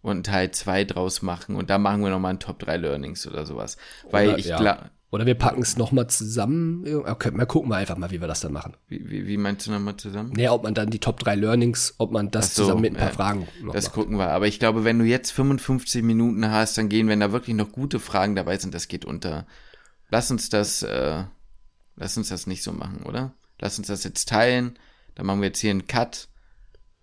[0.00, 3.46] und Teil 2 draus machen und da machen wir nochmal ein Top 3 Learnings oder
[3.46, 3.76] sowas.
[4.10, 4.58] Weil oder, ich ja.
[4.58, 6.84] glaube oder wir packen es nochmal zusammen.
[7.06, 8.76] Okay, mal gucken wir einfach mal, wie wir das dann machen.
[8.88, 10.32] Wie, wie, wie meinst du nochmal zusammen?
[10.34, 12.98] Naja, ob man dann die Top 3 Learnings, ob man das so, zusammen mit ein
[12.98, 13.94] paar äh, Fragen noch Das macht.
[13.94, 14.28] gucken wir.
[14.30, 17.72] Aber ich glaube, wenn du jetzt 55 Minuten hast, dann gehen, wenn da wirklich noch
[17.72, 19.46] gute Fragen dabei sind, das geht unter.
[20.10, 21.24] Lass uns das, äh,
[21.96, 23.34] lass uns das nicht so machen, oder?
[23.60, 24.78] Lass uns das jetzt teilen.
[25.14, 26.28] Dann machen wir jetzt hier einen Cut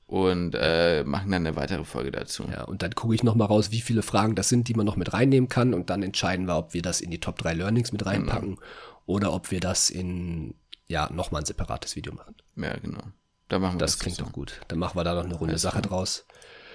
[0.08, 2.46] und äh, machen dann eine weitere Folge dazu.
[2.52, 4.86] Ja, und dann gucke ich noch mal raus, wie viele Fragen das sind, die man
[4.86, 7.54] noch mit reinnehmen kann und dann entscheiden wir, ob wir das in die Top 3
[7.54, 8.68] Learnings mit reinpacken genau.
[9.06, 10.56] oder ob wir das in
[10.88, 12.36] ja, noch mal ein separates Video machen.
[12.56, 13.02] Ja, genau.
[13.48, 13.94] Da machen wir das.
[13.94, 14.62] Das klingt doch gut.
[14.68, 16.26] Dann machen wir da noch eine runde Sache draus.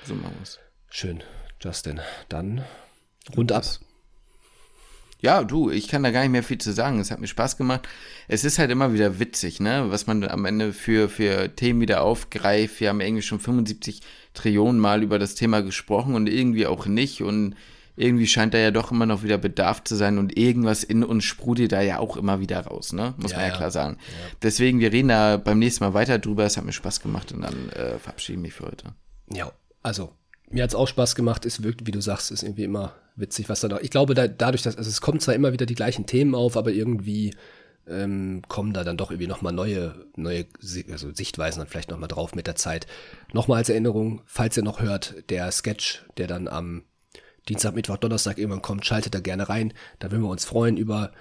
[0.05, 0.59] So machen wir es.
[0.89, 1.23] Schön,
[1.61, 2.01] Justin.
[2.29, 2.65] Dann
[3.37, 3.65] rund ab.
[5.21, 6.99] Ja, du, ich kann da gar nicht mehr viel zu sagen.
[6.99, 7.89] Es hat mir Spaß gemacht.
[8.29, 12.03] Es ist halt immer wieder witzig, ne, was man am Ende für, für Themen wieder
[12.03, 12.81] aufgreift.
[12.81, 14.01] Wir haben irgendwie schon 75
[14.35, 17.23] Trillionen Mal über das Thema gesprochen und irgendwie auch nicht.
[17.23, 17.57] Und
[17.97, 21.25] irgendwie scheint da ja doch immer noch wieder Bedarf zu sein und irgendwas in uns
[21.25, 23.15] sprudelt da ja auch immer wieder raus, ne?
[23.19, 23.99] Muss ja, man ja, klar sagen.
[23.99, 24.37] Ja.
[24.43, 26.45] Deswegen, wir reden da beim nächsten Mal weiter drüber.
[26.45, 28.95] Es hat mir Spaß gemacht und dann äh, verabschiede ich mich für heute.
[29.33, 29.53] Ja,
[29.83, 30.13] also
[30.51, 31.47] mir hat es auch Spaß gemacht.
[31.47, 33.81] Es wirkt, wie du sagst, ist irgendwie immer witzig, was da noch.
[33.81, 36.57] Ich glaube, da, dadurch, dass also es kommen zwar immer wieder die gleichen Themen auf,
[36.57, 37.35] aber irgendwie
[37.89, 40.47] ähm, kommen da dann doch irgendwie nochmal neue, neue
[40.91, 42.87] also Sichtweisen dann vielleicht nochmal drauf mit der Zeit.
[43.33, 46.85] Nochmal als Erinnerung, falls ihr noch hört, der Sketch, der dann am
[47.49, 49.73] Dienstag, Mittwoch, Donnerstag irgendwann kommt, schaltet da gerne rein.
[49.99, 51.13] Da würden wir uns freuen über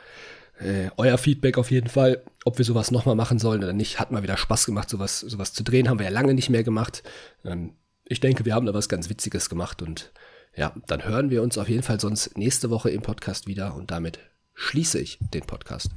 [0.60, 4.00] äh, euer Feedback auf jeden Fall, ob wir sowas nochmal machen sollen oder nicht.
[4.00, 5.88] Hat mal wieder Spaß gemacht, sowas, sowas zu drehen.
[5.88, 7.04] Haben wir ja lange nicht mehr gemacht.
[7.46, 7.74] Ähm,
[8.10, 10.12] ich denke, wir haben da was ganz Witziges gemacht und
[10.56, 13.92] ja, dann hören wir uns auf jeden Fall sonst nächste Woche im Podcast wieder und
[13.92, 14.20] damit
[14.56, 15.92] schließe ich den Podcast.